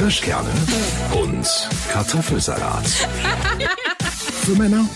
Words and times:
Kirschkerne 0.00 0.48
und 1.12 1.46
Kartoffelsalat. 1.92 2.86
Für 4.46 4.52
Männer 4.52 4.88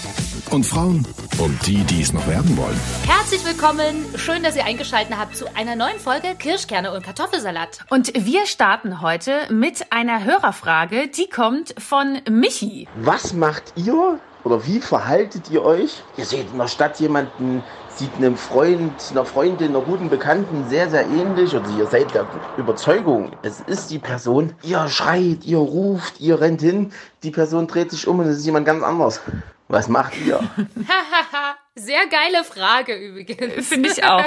und 0.51 0.65
Frauen 0.65 1.07
und 1.37 1.67
die, 1.67 1.85
die 1.85 2.01
es 2.01 2.15
noch 2.15 2.27
werden 2.27 2.57
wollen. 2.57 2.81
Herzlich 3.07 3.45
willkommen. 3.45 4.07
Schön, 4.17 4.43
dass 4.43 4.57
ihr 4.57 4.65
eingeschaltet 4.65 5.15
habt 5.19 5.37
zu 5.37 5.45
einer 5.55 5.77
neuen 5.77 5.99
Folge 5.99 6.35
Kirschkerne 6.39 6.91
und 6.91 7.05
Kartoffelsalat. 7.05 7.81
Und 7.91 8.15
wir 8.15 8.47
starten 8.47 9.03
heute 9.03 9.33
mit 9.51 9.93
einer 9.93 10.25
Hörerfrage, 10.25 11.09
die 11.09 11.29
kommt 11.29 11.75
von 11.77 12.23
Michi. 12.31 12.89
Was 12.97 13.35
macht 13.35 13.75
ihr 13.77 14.19
oder 14.45 14.67
wie 14.67 14.81
verhaltet 14.81 15.51
ihr 15.51 15.65
euch? 15.65 16.03
Ihr 16.17 16.27
seht 16.27 16.51
in 16.53 16.59
der 16.59 16.69
Stadt 16.69 17.01
jemanden, 17.01 17.63
sieht 17.89 18.15
einem 18.17 18.37
Freund, 18.37 18.93
einer 19.11 19.25
Freundin, 19.25 19.71
einer 19.71 19.81
guten 19.81 20.11
Bekannten 20.11 20.69
sehr, 20.69 20.91
sehr 20.91 21.07
ähnlich 21.07 21.55
oder 21.55 21.69
ihr 21.79 21.87
seid 21.87 22.15
der 22.15 22.27
Überzeugung, 22.57 23.33
es 23.43 23.61
ist 23.61 23.91
die 23.91 23.99
Person. 23.99 24.55
Ihr 24.63 24.87
schreit, 24.89 25.45
ihr 25.45 25.59
ruft, 25.59 26.21
ihr 26.21 26.41
rennt 26.41 26.61
hin, 26.61 26.93
die 27.23 27.31
Person 27.31 27.67
dreht 27.67 27.91
sich 27.91 28.07
um 28.07 28.19
und 28.19 28.27
es 28.27 28.39
ist 28.39 28.47
jemand 28.47 28.67
ganz 28.67 28.83
anders. 28.83 29.21
Was 29.69 29.89
macht 29.89 30.15
ihr? 30.25 30.41
Sehr 31.75 32.07
geile 32.07 32.45
Frage 32.45 32.95
übrigens. 32.95 33.67
Finde 33.67 33.89
ich 33.89 34.05
auch. 34.05 34.25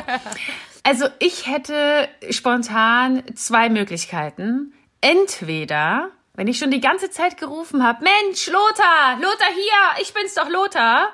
Also 0.84 1.06
ich 1.20 1.48
hätte 1.48 2.08
spontan 2.32 3.24
zwei 3.36 3.70
Möglichkeiten. 3.70 4.74
Entweder, 5.00 6.10
wenn 6.38 6.48
ich 6.48 6.60
schon 6.60 6.72
die 6.72 6.80
ganze 6.80 7.10
Zeit 7.10 7.38
gerufen 7.38 7.84
habe, 7.84 8.04
Mensch, 8.04 8.48
Lothar, 8.48 9.18
Lothar 9.20 9.50
hier, 9.54 10.02
ich 10.02 10.14
bin's 10.14 10.36
doch 10.36 10.48
Lothar. 10.48 11.10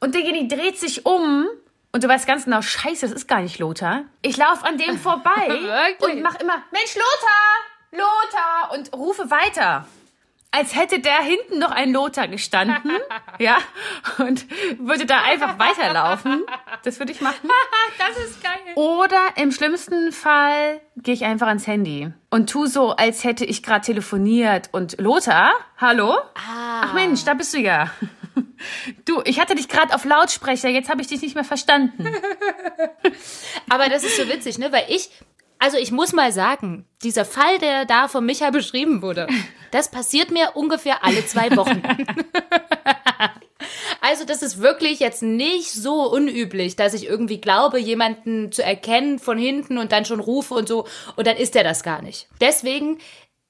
Und 0.00 0.14
derjenige 0.14 0.56
dreht 0.56 0.78
sich 0.78 1.04
um 1.06 1.46
und 1.92 2.02
du 2.02 2.08
weißt 2.08 2.26
ganz 2.26 2.46
genau, 2.46 2.62
scheiße, 2.62 3.06
das 3.06 3.12
ist 3.12 3.28
gar 3.28 3.42
nicht 3.42 3.58
Lothar. 3.58 4.04
Ich 4.22 4.36
laufe 4.38 4.64
an 4.64 4.78
dem 4.78 4.98
vorbei 4.98 5.94
und 6.00 6.22
mach 6.22 6.36
immer, 6.40 6.62
Mensch, 6.72 6.94
Lothar, 6.96 8.02
Lothar 8.06 8.72
und 8.72 8.92
rufe 8.94 9.30
weiter. 9.30 9.86
Als 10.50 10.74
hätte 10.74 10.98
der 10.98 11.18
hinten 11.18 11.58
noch 11.58 11.70
ein 11.70 11.92
Lothar 11.92 12.26
gestanden, 12.26 12.90
ja, 13.38 13.58
und 14.18 14.46
würde 14.78 15.04
da 15.04 15.22
einfach 15.22 15.58
weiterlaufen. 15.58 16.42
Das 16.84 16.98
würde 16.98 17.12
ich 17.12 17.20
machen. 17.20 17.50
Das 17.98 18.16
ist 18.16 18.42
geil. 18.42 18.52
Oder 18.76 19.18
im 19.36 19.50
schlimmsten 19.50 20.12
Fall 20.12 20.80
gehe 20.96 21.12
ich 21.14 21.24
einfach 21.24 21.48
ans 21.48 21.66
Handy 21.66 22.12
und 22.30 22.48
tu 22.48 22.66
so, 22.66 22.92
als 22.92 23.24
hätte 23.24 23.44
ich 23.44 23.62
gerade 23.62 23.84
telefoniert 23.84 24.68
und 24.72 25.00
Lothar, 25.00 25.52
hallo? 25.76 26.16
Ach 26.34 26.94
Mensch, 26.94 27.24
da 27.24 27.34
bist 27.34 27.54
du 27.54 27.58
ja. 27.58 27.90
Du, 29.04 29.20
ich 29.24 29.40
hatte 29.40 29.54
dich 29.54 29.68
gerade 29.68 29.94
auf 29.94 30.04
Lautsprecher, 30.04 30.68
jetzt 30.68 30.88
habe 30.90 31.00
ich 31.00 31.06
dich 31.08 31.22
nicht 31.22 31.34
mehr 31.34 31.44
verstanden. 31.44 32.08
Aber 33.68 33.88
das 33.88 34.04
ist 34.04 34.16
so 34.16 34.28
witzig, 34.28 34.58
ne? 34.58 34.72
Weil 34.72 34.84
ich, 34.88 35.10
also 35.58 35.76
ich 35.76 35.90
muss 35.92 36.12
mal 36.12 36.32
sagen, 36.32 36.86
dieser 37.02 37.24
Fall, 37.24 37.58
der 37.58 37.84
da 37.84 38.08
von 38.08 38.24
Micha 38.24 38.50
beschrieben 38.50 39.02
wurde, 39.02 39.26
das 39.70 39.90
passiert 39.90 40.30
mir 40.30 40.52
ungefähr 40.54 41.04
alle 41.04 41.24
zwei 41.26 41.54
Wochen. 41.56 41.82
Also 44.00 44.24
das 44.24 44.42
ist 44.42 44.60
wirklich 44.60 45.00
jetzt 45.00 45.22
nicht 45.22 45.72
so 45.72 46.10
unüblich, 46.10 46.76
dass 46.76 46.94
ich 46.94 47.06
irgendwie 47.06 47.40
glaube, 47.40 47.78
jemanden 47.78 48.52
zu 48.52 48.62
erkennen 48.62 49.18
von 49.18 49.36
hinten 49.36 49.78
und 49.78 49.92
dann 49.92 50.04
schon 50.04 50.20
rufe 50.20 50.54
und 50.54 50.68
so 50.68 50.86
und 51.16 51.26
dann 51.26 51.36
ist 51.36 51.56
er 51.56 51.64
das 51.64 51.82
gar 51.82 52.00
nicht. 52.00 52.28
Deswegen 52.40 52.98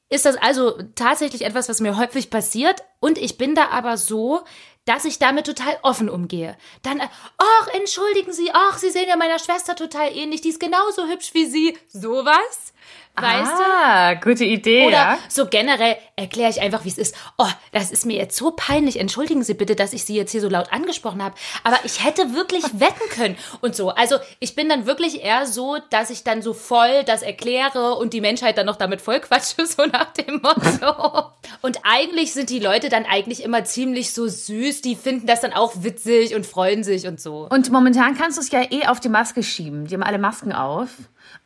ist 0.08 0.24
das 0.24 0.36
also 0.36 0.72
tatsächlich 0.94 1.44
etwas, 1.44 1.68
was 1.68 1.80
mir 1.80 1.98
häufig 1.98 2.30
passiert 2.30 2.82
und 2.98 3.18
ich 3.18 3.36
bin 3.36 3.54
da 3.54 3.68
aber 3.68 3.96
so, 3.98 4.40
dass 4.88 5.04
ich 5.04 5.18
damit 5.18 5.44
total 5.44 5.76
offen 5.82 6.08
umgehe. 6.08 6.56
Dann, 6.82 7.00
äh, 7.00 7.08
ach, 7.36 7.68
entschuldigen 7.74 8.32
Sie, 8.32 8.50
ach, 8.52 8.78
Sie 8.78 8.88
sehen 8.88 9.08
ja 9.08 9.16
meiner 9.16 9.38
Schwester 9.38 9.76
total 9.76 10.16
ähnlich, 10.16 10.40
die 10.40 10.48
ist 10.48 10.60
genauso 10.60 11.06
hübsch 11.06 11.34
wie 11.34 11.44
Sie. 11.44 11.76
Sowas, 11.88 12.72
weißt 13.20 13.52
du? 13.52 13.62
ah, 13.62 14.14
gute 14.14 14.44
Idee, 14.44 14.86
Oder 14.86 14.96
ja. 14.96 15.18
so 15.28 15.46
generell 15.46 15.96
erkläre 16.16 16.50
ich 16.50 16.60
einfach, 16.60 16.84
wie 16.84 16.88
es 16.88 16.98
ist. 16.98 17.14
Oh, 17.36 17.48
das 17.72 17.90
ist 17.90 18.06
mir 18.06 18.16
jetzt 18.16 18.36
so 18.36 18.52
peinlich. 18.52 18.98
Entschuldigen 18.98 19.42
Sie 19.42 19.54
bitte, 19.54 19.76
dass 19.76 19.92
ich 19.92 20.04
Sie 20.04 20.14
jetzt 20.14 20.32
hier 20.32 20.40
so 20.40 20.48
laut 20.48 20.72
angesprochen 20.72 21.22
habe. 21.22 21.34
Aber 21.64 21.78
ich 21.84 22.04
hätte 22.04 22.34
wirklich 22.34 22.64
wetten 22.74 23.08
können 23.10 23.36
und 23.60 23.74
so. 23.74 23.90
Also 23.90 24.16
ich 24.40 24.54
bin 24.54 24.68
dann 24.68 24.86
wirklich 24.86 25.22
eher 25.24 25.46
so, 25.46 25.78
dass 25.90 26.10
ich 26.10 26.24
dann 26.24 26.42
so 26.42 26.54
voll 26.54 27.04
das 27.04 27.22
erkläre 27.22 27.94
und 27.94 28.12
die 28.12 28.20
Menschheit 28.20 28.58
dann 28.58 28.66
noch 28.66 28.76
damit 28.76 29.00
voll 29.00 29.20
quatsche, 29.20 29.66
so 29.66 29.86
nach 29.86 30.12
dem 30.12 30.40
Motto. 30.42 31.32
Und 31.62 31.78
eigentlich 31.84 32.32
sind 32.32 32.50
die 32.50 32.60
Leute 32.60 32.88
dann 32.88 33.04
eigentlich 33.04 33.42
immer 33.42 33.64
ziemlich 33.64 34.12
so 34.12 34.26
süß. 34.26 34.82
Die 34.82 34.96
finden 34.96 35.26
das 35.26 35.40
dann 35.40 35.52
auch 35.52 35.72
witzig 35.76 36.34
und 36.34 36.46
freuen 36.46 36.84
sich 36.84 37.06
und 37.06 37.20
so. 37.20 37.48
Und 37.50 37.70
momentan 37.70 38.16
kannst 38.16 38.38
du 38.38 38.42
es 38.42 38.50
ja 38.50 38.62
eh 38.70 38.86
auf 38.86 39.00
die 39.00 39.08
Maske 39.08 39.42
schieben. 39.42 39.86
Die 39.86 39.94
haben 39.94 40.02
alle 40.02 40.18
Masken 40.18 40.52
auf. 40.52 40.88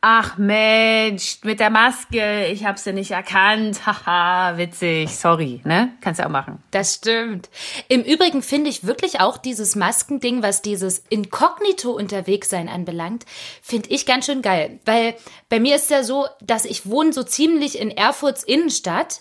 Ach 0.00 0.36
Mensch, 0.36 1.31
mit 1.42 1.60
der 1.60 1.70
Maske, 1.70 2.46
ich 2.46 2.64
hab's 2.64 2.84
ja 2.84 2.92
nicht 2.92 3.10
erkannt. 3.10 3.86
Haha, 3.86 4.56
witzig. 4.58 5.16
Sorry, 5.16 5.60
ne? 5.64 5.92
Kannst 6.00 6.20
du 6.20 6.26
auch 6.26 6.30
machen. 6.30 6.62
Das 6.70 6.94
stimmt. 6.94 7.50
Im 7.88 8.02
Übrigen 8.02 8.42
finde 8.42 8.70
ich 8.70 8.86
wirklich 8.86 9.20
auch 9.20 9.36
dieses 9.36 9.76
Maskending, 9.76 10.42
was 10.42 10.62
dieses 10.62 11.04
Inkognito 11.08 11.90
unterwegs 11.90 12.50
sein 12.50 12.68
anbelangt, 12.68 13.24
finde 13.62 13.90
ich 13.90 14.06
ganz 14.06 14.26
schön 14.26 14.42
geil. 14.42 14.80
Weil 14.84 15.14
bei 15.48 15.60
mir 15.60 15.76
ist 15.76 15.90
ja 15.90 16.02
so, 16.02 16.26
dass 16.40 16.64
ich 16.64 16.86
wohne 16.86 17.12
so 17.12 17.22
ziemlich 17.22 17.78
in 17.78 17.90
Erfurts 17.90 18.42
Innenstadt. 18.42 19.20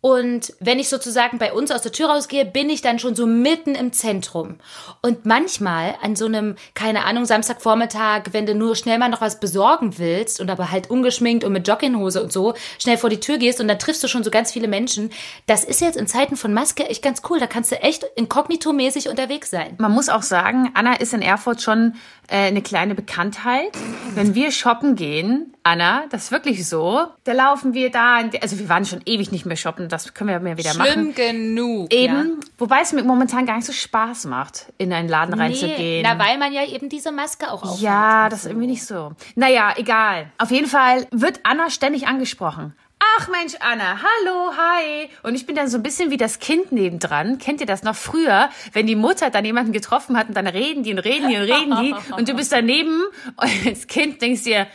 Und 0.00 0.54
wenn 0.60 0.78
ich 0.78 0.88
sozusagen 0.88 1.38
bei 1.38 1.52
uns 1.52 1.70
aus 1.70 1.82
der 1.82 1.92
Tür 1.92 2.08
rausgehe, 2.08 2.46
bin 2.46 2.70
ich 2.70 2.80
dann 2.80 2.98
schon 2.98 3.14
so 3.14 3.26
mitten 3.26 3.74
im 3.74 3.92
Zentrum. 3.92 4.56
Und 5.02 5.26
manchmal 5.26 5.94
an 6.00 6.16
so 6.16 6.24
einem, 6.24 6.56
keine 6.74 7.04
Ahnung, 7.04 7.26
Samstagvormittag, 7.26 8.32
wenn 8.32 8.46
du 8.46 8.54
nur 8.54 8.76
schnell 8.76 8.98
mal 8.98 9.10
noch 9.10 9.20
was 9.20 9.40
besorgen 9.40 9.98
willst 9.98 10.40
und 10.40 10.50
aber 10.50 10.70
halt 10.70 10.88
ungeschminkt 10.88 11.44
und 11.44 11.52
mit 11.52 11.68
Jogginghose 11.68 12.22
und 12.22 12.32
so 12.32 12.54
schnell 12.78 12.96
vor 12.96 13.10
die 13.10 13.20
Tür 13.20 13.36
gehst 13.36 13.60
und 13.60 13.68
dann 13.68 13.78
triffst 13.78 14.02
du 14.02 14.08
schon 14.08 14.24
so 14.24 14.30
ganz 14.30 14.52
viele 14.52 14.68
Menschen. 14.68 15.10
Das 15.46 15.64
ist 15.64 15.82
jetzt 15.82 15.96
in 15.96 16.06
Zeiten 16.06 16.36
von 16.36 16.54
Maske 16.54 16.88
echt 16.88 17.02
ganz 17.02 17.20
cool. 17.28 17.38
Da 17.38 17.46
kannst 17.46 17.70
du 17.70 17.76
echt 17.82 18.04
inkognito-mäßig 18.16 19.10
unterwegs 19.10 19.50
sein. 19.50 19.74
Man 19.78 19.92
muss 19.92 20.08
auch 20.08 20.22
sagen, 20.22 20.70
Anna 20.74 20.94
ist 20.94 21.12
in 21.12 21.22
Erfurt 21.22 21.60
schon 21.60 21.94
äh, 22.28 22.46
eine 22.46 22.62
kleine 22.62 22.94
Bekanntheit. 22.94 23.72
Wenn 24.14 24.34
wir 24.34 24.50
shoppen 24.50 24.96
gehen, 24.96 25.54
Anna, 25.62 26.04
das 26.10 26.24
ist 26.24 26.32
wirklich 26.32 26.66
so, 26.66 27.06
da 27.24 27.32
laufen 27.32 27.74
wir 27.74 27.90
da, 27.90 28.18
in 28.20 28.30
die- 28.30 28.40
also 28.40 28.58
wir 28.58 28.68
waren 28.70 28.84
schon 28.86 29.02
ewig 29.04 29.30
nicht 29.30 29.44
mehr 29.44 29.56
shoppen, 29.56 29.88
das 29.88 30.14
können 30.14 30.30
wir 30.30 30.40
mehr 30.40 30.56
wieder 30.56 30.72
machen. 30.74 31.14
genug. 31.14 31.92
Eben, 31.92 32.40
wobei 32.56 32.80
es 32.80 32.92
mir 32.92 33.02
momentan 33.04 33.44
gar 33.44 33.56
nicht 33.56 33.66
so 33.66 33.72
Spaß 33.72 34.24
macht, 34.24 34.72
in 34.78 34.90
einen 34.92 35.08
Laden 35.08 35.34
Nee, 35.36 35.42
reinzugehen. 35.42 36.02
na, 36.02 36.18
weil 36.18 36.38
man 36.38 36.52
ja 36.52 36.64
eben 36.66 36.88
diese 36.88 37.12
Maske 37.12 37.50
auch 37.52 37.62
aufhat. 37.62 37.80
Ja, 37.80 38.28
das 38.30 38.40
ist 38.40 38.46
irgendwie 38.46 38.68
nicht 38.68 38.84
so. 38.86 39.12
Naja, 39.34 39.74
egal. 39.76 40.30
Auf 40.38 40.50
jeden 40.50 40.66
Fall 40.66 41.06
wird 41.10 41.40
Anna 41.42 41.68
ständig 41.68 42.06
angesprochen. 42.08 42.74
Ach 43.18 43.28
Mensch, 43.28 43.54
Anna, 43.60 43.98
hallo, 44.02 44.52
hi. 44.56 45.08
Und 45.22 45.34
ich 45.34 45.46
bin 45.46 45.56
dann 45.56 45.68
so 45.68 45.78
ein 45.78 45.82
bisschen 45.82 46.10
wie 46.10 46.18
das 46.18 46.38
Kind 46.38 46.70
nebendran. 46.70 47.38
Kennt 47.38 47.60
ihr 47.60 47.66
das 47.66 47.82
noch 47.82 47.96
früher, 47.96 48.50
wenn 48.72 48.86
die 48.86 48.94
Mutter 48.94 49.30
dann 49.30 49.44
jemanden 49.44 49.72
getroffen 49.72 50.18
hat 50.18 50.28
und 50.28 50.36
dann 50.36 50.46
reden 50.46 50.82
die 50.82 50.92
und 50.92 50.98
reden 50.98 51.28
die 51.30 51.36
und 51.36 51.42
reden 51.42 51.76
die 51.82 51.94
und 52.16 52.28
du 52.28 52.34
bist 52.34 52.52
daneben 52.52 53.02
und 53.36 53.66
als 53.66 53.86
Kind 53.86 54.20
denkst 54.20 54.44
dir, 54.44 54.66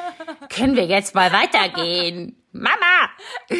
können 0.49 0.75
wir 0.75 0.85
jetzt 0.85 1.13
mal 1.13 1.31
weitergehen? 1.31 2.35
Mama! 2.55 3.09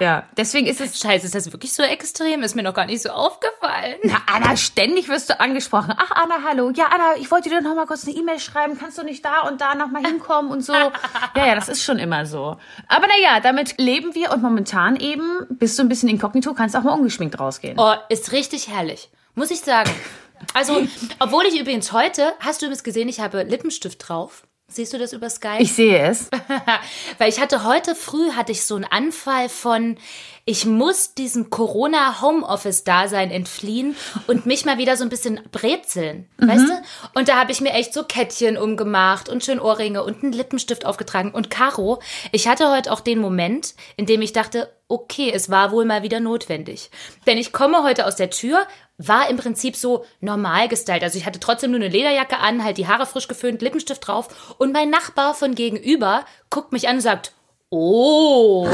Ja, 0.00 0.26
deswegen 0.34 0.66
ist 0.66 0.80
es 0.80 0.98
Scheiße, 0.98 1.26
ist 1.26 1.34
das 1.34 1.52
wirklich 1.52 1.74
so 1.74 1.82
extrem? 1.82 2.42
Ist 2.42 2.56
mir 2.56 2.62
noch 2.62 2.72
gar 2.72 2.86
nicht 2.86 3.02
so 3.02 3.10
aufgefallen. 3.10 3.96
Na, 4.02 4.22
Anna, 4.32 4.56
ständig 4.56 5.08
wirst 5.08 5.28
du 5.28 5.38
angesprochen. 5.38 5.92
Ach, 5.94 6.10
Anna, 6.12 6.36
hallo. 6.48 6.70
Ja, 6.74 6.86
Anna, 6.86 7.16
ich 7.18 7.30
wollte 7.30 7.50
dir 7.50 7.60
noch 7.60 7.74
mal 7.74 7.84
kurz 7.84 8.06
eine 8.06 8.16
E-Mail 8.16 8.40
schreiben. 8.40 8.78
Kannst 8.78 8.96
du 8.96 9.02
nicht 9.02 9.22
da 9.22 9.40
und 9.40 9.60
da 9.60 9.74
noch 9.74 9.88
mal 9.90 10.02
hinkommen 10.02 10.50
und 10.50 10.62
so? 10.62 10.72
Ja, 11.36 11.46
ja, 11.46 11.54
das 11.54 11.68
ist 11.68 11.84
schon 11.84 11.98
immer 11.98 12.24
so. 12.24 12.56
Aber 12.88 13.06
na 13.06 13.22
ja, 13.22 13.40
damit 13.40 13.78
leben 13.78 14.14
wir 14.14 14.32
und 14.32 14.40
momentan 14.40 14.96
eben 14.96 15.46
bist 15.50 15.78
du 15.78 15.82
ein 15.82 15.88
bisschen 15.90 16.08
inkognito, 16.08 16.54
kannst 16.54 16.74
auch 16.76 16.82
mal 16.82 16.94
ungeschminkt 16.94 17.38
rausgehen. 17.38 17.78
Oh, 17.78 17.92
ist 18.08 18.32
richtig 18.32 18.68
herrlich. 18.68 19.10
Muss 19.34 19.50
ich 19.50 19.60
sagen. 19.60 19.90
Also, 20.54 20.86
obwohl 21.18 21.44
ich 21.44 21.60
übrigens 21.60 21.92
heute, 21.92 22.32
hast 22.40 22.62
du 22.62 22.66
übrigens 22.66 22.84
gesehen, 22.84 23.08
ich 23.08 23.20
habe 23.20 23.42
Lippenstift 23.42 24.08
drauf. 24.08 24.46
Siehst 24.70 24.92
du 24.92 24.98
das 24.98 25.12
über 25.12 25.28
Skype? 25.28 25.58
Ich 25.58 25.72
sehe 25.72 25.98
es. 25.98 26.30
Weil 27.18 27.28
ich 27.28 27.40
hatte 27.40 27.64
heute 27.64 27.96
früh 27.96 28.30
hatte 28.32 28.52
ich 28.52 28.64
so 28.64 28.76
einen 28.76 28.84
Anfall 28.84 29.48
von 29.48 29.98
ich 30.44 30.64
muss 30.64 31.14
diesem 31.14 31.50
Corona 31.50 32.22
Homeoffice 32.22 32.84
Dasein 32.84 33.30
entfliehen 33.30 33.94
und 34.26 34.46
mich 34.46 34.64
mal 34.64 34.78
wieder 34.78 34.96
so 34.96 35.04
ein 35.04 35.10
bisschen 35.10 35.40
brezeln, 35.52 36.28
weißt 36.38 36.68
du? 36.68 36.82
Und 37.14 37.28
da 37.28 37.36
habe 37.36 37.52
ich 37.52 37.60
mir 37.60 37.72
echt 37.72 37.92
so 37.92 38.04
Kettchen 38.04 38.56
umgemacht 38.56 39.28
und 39.28 39.44
schön 39.44 39.60
Ohrringe 39.60 40.02
und 40.02 40.22
einen 40.22 40.32
Lippenstift 40.32 40.86
aufgetragen 40.86 41.32
und 41.32 41.50
Caro, 41.50 42.00
ich 42.32 42.48
hatte 42.48 42.70
heute 42.70 42.90
auch 42.90 43.00
den 43.00 43.20
Moment, 43.20 43.74
in 43.96 44.06
dem 44.06 44.22
ich 44.22 44.32
dachte, 44.32 44.72
okay, 44.88 45.30
es 45.32 45.50
war 45.50 45.70
wohl 45.70 45.84
mal 45.84 46.02
wieder 46.02 46.18
notwendig. 46.18 46.90
Denn 47.26 47.38
ich 47.38 47.52
komme 47.52 47.84
heute 47.84 48.06
aus 48.06 48.16
der 48.16 48.30
Tür 48.30 48.66
war 49.06 49.30
im 49.30 49.38
Prinzip 49.38 49.76
so 49.76 50.04
normal 50.20 50.68
gestylt. 50.68 51.02
Also 51.02 51.16
ich 51.16 51.24
hatte 51.24 51.40
trotzdem 51.40 51.70
nur 51.70 51.80
eine 51.80 51.88
Lederjacke 51.88 52.38
an, 52.38 52.62
halt 52.62 52.76
die 52.76 52.86
Haare 52.86 53.06
frisch 53.06 53.28
geföhnt, 53.28 53.62
Lippenstift 53.62 54.06
drauf. 54.06 54.54
Und 54.58 54.72
mein 54.72 54.90
Nachbar 54.90 55.34
von 55.34 55.54
gegenüber 55.54 56.24
guckt 56.50 56.72
mich 56.72 56.86
an 56.88 56.96
und 56.96 57.00
sagt, 57.00 57.32
oh. 57.70 58.68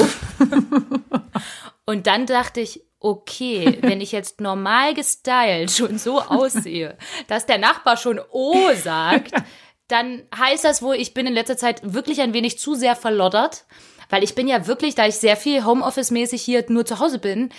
und 1.87 2.07
dann 2.09 2.27
dachte 2.27 2.61
ich, 2.61 2.83
okay, 2.99 3.79
wenn 3.83 4.01
ich 4.01 4.11
jetzt 4.11 4.41
normal 4.41 4.95
gestylt 4.95 5.71
schon 5.71 5.97
so 5.99 6.21
aussehe, 6.21 6.99
dass 7.29 7.47
der 7.47 7.59
Nachbar 7.59 7.97
schon 7.97 8.21
oh 8.31 8.73
sagt, 8.75 9.33
dann 9.87 10.23
heißt 10.37 10.65
das 10.65 10.83
wohl, 10.83 10.97
ich 10.97 11.15
bin 11.15 11.29
in 11.29 11.35
letzter 11.35 11.57
Zeit 11.57 11.81
wirklich 11.95 12.21
ein 12.21 12.35
wenig 12.35 12.59
zu 12.59 12.75
sehr 12.75 12.97
verloddert. 12.97 13.65
Weil 14.09 14.23
ich 14.23 14.35
bin 14.37 14.47
ja 14.47 14.67
wirklich, 14.67 14.95
da 14.95 15.07
ich 15.07 15.17
sehr 15.17 15.37
viel 15.37 15.65
Homeoffice-mäßig 15.65 16.41
hier 16.41 16.65
nur 16.69 16.87
zu 16.87 17.01
Hause 17.01 17.19
bin, 17.19 17.51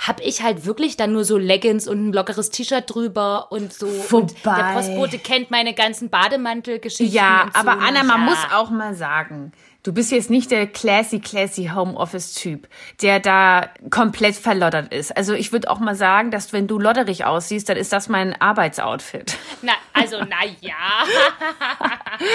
habe 0.00 0.22
ich 0.22 0.42
halt 0.42 0.64
wirklich 0.64 0.96
dann 0.96 1.12
nur 1.12 1.24
so 1.24 1.36
Leggings 1.36 1.86
und 1.86 2.08
ein 2.08 2.12
lockeres 2.14 2.48
T-Shirt 2.50 2.84
drüber 2.86 3.52
und 3.52 3.72
so. 3.72 3.86
Und 3.86 4.10
Wobei- 4.44 4.56
der 4.56 4.72
Postbote 4.74 5.18
kennt 5.18 5.50
meine 5.50 5.74
ganzen 5.74 6.08
Bademantelgeschichten. 6.08 7.14
Ja, 7.14 7.42
und 7.44 7.52
so. 7.54 7.60
aber 7.60 7.72
Anna, 7.82 8.02
man 8.02 8.20
ja. 8.20 8.24
muss 8.26 8.38
auch 8.52 8.70
mal 8.70 8.94
sagen, 8.94 9.52
du 9.82 9.92
bist 9.92 10.12
jetzt 10.12 10.30
nicht 10.30 10.50
der 10.50 10.66
classy, 10.66 11.20
classy 11.20 11.70
Homeoffice-Typ, 11.74 12.68
der 13.00 13.20
da 13.20 13.68
komplett 13.90 14.36
verloddert 14.36 14.92
ist. 14.92 15.16
Also 15.16 15.34
ich 15.34 15.52
würde 15.52 15.70
auch 15.70 15.78
mal 15.78 15.94
sagen, 15.94 16.30
dass 16.30 16.52
wenn 16.52 16.66
du 16.66 16.78
lodderig 16.78 17.24
aussiehst, 17.24 17.68
dann 17.68 17.76
ist 17.76 17.92
das 17.92 18.08
mein 18.08 18.40
Arbeitsoutfit. 18.40 19.36
Na, 19.62 19.72
also, 19.92 20.18
na 20.20 20.46
ja. 20.60 20.74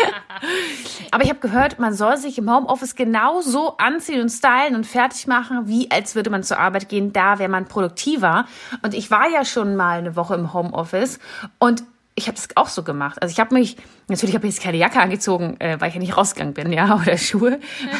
Aber 1.12 1.24
ich 1.24 1.30
habe 1.30 1.39
gehört, 1.39 1.80
man 1.80 1.94
soll 1.94 2.18
sich 2.18 2.38
im 2.38 2.53
Homeoffice 2.53 2.95
genauso 2.95 3.77
anziehen 3.77 4.21
und 4.21 4.30
stylen 4.30 4.75
und 4.75 4.86
fertig 4.86 5.27
machen, 5.27 5.68
wie 5.68 5.89
als 5.92 6.15
würde 6.15 6.30
man 6.30 6.44
zur 6.44 6.59
Arbeit 6.59 6.89
gehen. 6.89 7.13
Da 7.13 7.39
wäre 7.39 7.50
man 7.50 7.68
produktiver. 7.68 8.45
Und 8.81 8.94
ich 8.94 9.12
war 9.12 9.30
ja 9.30 9.45
schon 9.45 9.75
mal 9.75 10.00
eine 10.00 10.15
Woche 10.15 10.36
im 10.36 10.53
Homeoffice 10.53 11.19
und 11.59 11.83
ich 12.17 12.27
habe 12.27 12.35
das 12.38 12.47
auch 12.56 12.69
so 12.69 12.83
gemacht. 12.83 13.21
Also 13.21 13.33
ich 13.33 13.39
habe 13.41 13.53
mich, 13.53 13.75
natürlich 14.07 14.35
habe 14.35 14.47
ich 14.47 14.53
jetzt 14.56 14.63
keine 14.63 14.77
Jacke 14.77 15.00
angezogen, 15.01 15.57
äh, 15.59 15.79
weil 15.81 15.89
ich 15.89 15.95
ja 15.95 16.00
nicht 16.00 16.15
rausgegangen 16.15 16.53
bin, 16.53 16.71
ja, 16.71 16.95
oder 17.01 17.17
Schuhe. 17.17 17.59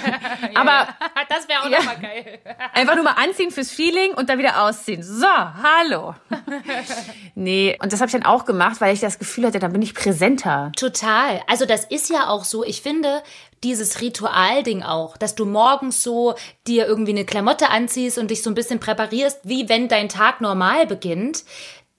Aber 0.56 0.88
Das 1.28 1.48
wäre 1.50 1.62
auch 1.64 1.70
Ja. 1.70 1.80
noch 1.80 1.86
mal 1.86 1.98
geil. 2.00 2.40
Einfach 2.74 2.96
nur 2.96 3.04
mal 3.04 3.16
anziehen 3.22 3.52
fürs 3.52 3.72
Feeling 3.72 4.14
und 4.14 4.30
dann 4.30 4.38
wieder 4.40 4.64
ausziehen. 4.64 5.04
So, 5.04 5.28
hallo. 5.28 6.16
nee, 7.36 7.78
und 7.82 7.92
das 7.92 8.00
habe 8.00 8.08
ich 8.08 8.14
dann 8.14 8.24
auch 8.26 8.46
gemacht, 8.46 8.80
weil 8.82 8.94
ich 8.94 9.02
das 9.02 9.20
Gefühl 9.20 9.48
hatte, 9.48 9.60
dann 9.60 9.74
bin 9.74 9.82
ich 9.82 9.94
präsenter. 9.94 10.72
Total. 10.78 11.42
Also 11.48 11.66
das 11.66 11.86
ist 11.86 12.10
ja 12.10 12.28
auch 12.30 12.46
so. 12.46 12.64
Ich 12.64 12.82
finde 12.82 13.22
dieses 13.64 14.02
Ritualding 14.02 14.84
auch, 14.84 15.18
dass 15.18 15.36
du 15.36 15.46
morgens 15.46 16.04
so 16.04 16.36
dir 16.68 16.86
irgendwie 16.86 17.12
eine 17.12 17.26
Klamotte 17.26 17.70
anziehst 17.70 18.18
und 18.18 18.32
dich 18.32 18.44
so 18.44 18.50
ein 18.50 18.56
bisschen 18.56 18.80
präparierst, 18.80 19.40
wie 19.44 19.68
wenn 19.70 19.88
dein 19.88 20.08
Tag 20.10 20.40
normal 20.42 20.86
beginnt. 20.86 21.44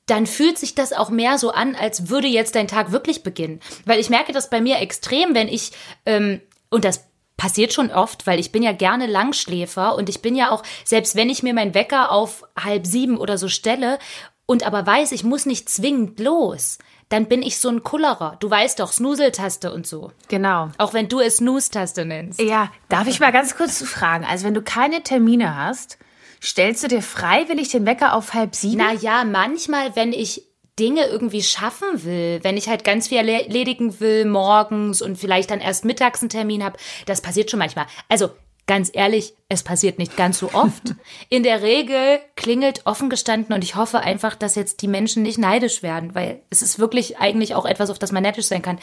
Dann 0.07 0.27
fühlt 0.27 0.59
sich 0.59 0.75
das 0.75 0.93
auch 0.93 1.11
mehr 1.11 1.39
so 1.39 1.51
an, 1.51 1.75
als 1.75 2.09
würde 2.09 2.29
jetzt 2.29 2.55
dein 2.55 2.69
Tag 2.69 2.93
wirklich 2.93 3.23
beginnen. 3.23 3.61
Weil 3.85 4.01
ich 4.01 4.11
merke 4.11 4.33
das 4.33 4.51
bei 4.51 4.61
mir 4.61 4.79
extrem, 4.79 5.35
wenn 5.35 5.49
ich, 5.49 5.73
ähm, 6.05 6.41
und 6.71 6.85
das 6.85 7.05
passiert 7.37 7.73
schon 7.73 7.91
oft, 7.91 8.27
weil 8.27 8.39
ich 8.39 8.53
bin 8.53 8.63
ja 8.63 8.73
gerne 8.73 9.07
Langschläfer 9.07 9.95
und 9.95 10.09
ich 10.09 10.23
bin 10.23 10.35
ja 10.35 10.51
auch, 10.51 10.63
selbst 10.85 11.17
wenn 11.17 11.29
ich 11.29 11.43
mir 11.43 11.55
meinen 11.55 11.75
Wecker 11.75 12.11
auf 12.11 12.45
halb 12.59 12.87
sieben 12.87 13.19
oder 13.19 13.37
so 13.37 13.49
stelle 13.49 13.99
und 14.47 14.67
aber 14.67 14.87
weiß, 14.87 15.13
ich 15.13 15.25
muss 15.25 15.45
nicht 15.45 15.69
zwingend 15.69 16.19
los, 16.21 16.79
dann 17.09 17.27
bin 17.27 17.43
ich 17.43 17.59
so 17.59 17.69
ein 17.69 17.83
Kullerer. 17.83 18.37
Du 18.41 18.51
weißt 18.51 18.81
doch, 18.81 18.93
Snooze-Taste 18.93 19.73
und 19.73 19.87
so. 19.87 20.13
Genau. 20.29 20.71
Auch 20.79 20.93
wenn 20.93 21.09
du 21.09 21.21
es 21.21 21.37
Snooze-Taste 21.37 22.05
nennst. 22.05 22.41
Ja, 22.41 22.73
darf 22.89 23.07
ich 23.07 23.21
mal 23.21 23.33
ganz 23.33 23.57
kurz 23.57 23.83
fragen? 23.83 24.25
Also 24.25 24.47
wenn 24.47 24.55
du 24.55 24.63
keine 24.63 25.03
Termine 25.03 25.57
hast, 25.57 25.99
stellst 26.43 26.83
du 26.85 26.89
dir 26.89 27.03
freiwillig 27.03 27.69
den 27.69 27.87
Wecker 27.87 28.15
auf 28.15 28.35
halb 28.35 28.55
sieben? 28.55 28.79
Na 28.79 28.93
ja, 28.93 29.25
manchmal, 29.25 29.97
wenn 29.97 30.13
ich 30.13 30.43
Dinge 30.79 31.07
irgendwie 31.07 31.43
schaffen 31.43 32.05
will, 32.05 32.41
wenn 32.43 32.57
ich 32.57 32.69
halt 32.69 32.85
ganz 32.85 33.09
viel 33.09 33.19
erledigen 33.19 33.99
will 33.99 34.27
morgens 34.27 35.01
und 35.01 35.17
vielleicht 35.17 35.51
dann 35.51 35.61
erst 35.61 35.85
mittags 35.85 36.21
einen 36.21 36.29
Termin 36.29 36.63
habe, 36.63 36.79
das 37.07 37.23
passiert 37.23 37.51
schon 37.51 37.59
manchmal. 37.59 37.87
Also 38.09 38.31
ganz 38.67 38.91
ehrlich, 38.93 39.35
es 39.49 39.63
passiert 39.63 39.99
nicht 39.99 40.17
ganz 40.17 40.39
so 40.39 40.53
oft. 40.53 40.95
In 41.29 41.45
der 41.45 41.63
Regel 41.63 42.19
klingelt 42.35 42.83
offen 42.85 43.09
gestanden 43.09 43.55
und 43.55 43.63
ich 43.63 43.77
hoffe 43.77 44.01
einfach, 44.01 44.35
dass 44.35 44.57
jetzt 44.57 44.83
die 44.83 44.89
Menschen 44.89 45.23
nicht 45.23 45.39
neidisch 45.39 45.83
werden, 45.83 46.15
weil 46.15 46.41
es 46.51 46.63
ist 46.63 46.79
wirklich 46.79 47.19
eigentlich 47.19 47.55
auch 47.55 47.65
etwas, 47.65 47.91
auf 47.91 47.99
das 47.99 48.11
man 48.11 48.25
neidisch 48.25 48.47
sein 48.47 48.63
kann. 48.63 48.79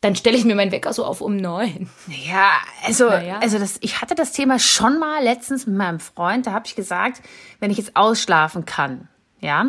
Dann 0.00 0.14
stelle 0.14 0.36
ich 0.36 0.44
mir 0.44 0.54
meinen 0.54 0.72
Wecker 0.72 0.92
so 0.92 1.04
auf 1.04 1.20
um 1.20 1.36
neun. 1.36 1.90
Ja, 2.06 2.52
also, 2.84 3.08
ja. 3.08 3.38
also 3.38 3.58
das, 3.58 3.78
ich 3.80 4.00
hatte 4.00 4.14
das 4.14 4.32
Thema 4.32 4.58
schon 4.58 4.98
mal 4.98 5.22
letztens 5.22 5.66
mit 5.66 5.76
meinem 5.76 6.00
Freund. 6.00 6.46
Da 6.46 6.52
habe 6.52 6.66
ich 6.66 6.76
gesagt, 6.76 7.20
wenn 7.58 7.70
ich 7.70 7.78
jetzt 7.78 7.96
ausschlafen 7.96 8.64
kann, 8.64 9.08
ja, 9.44 9.66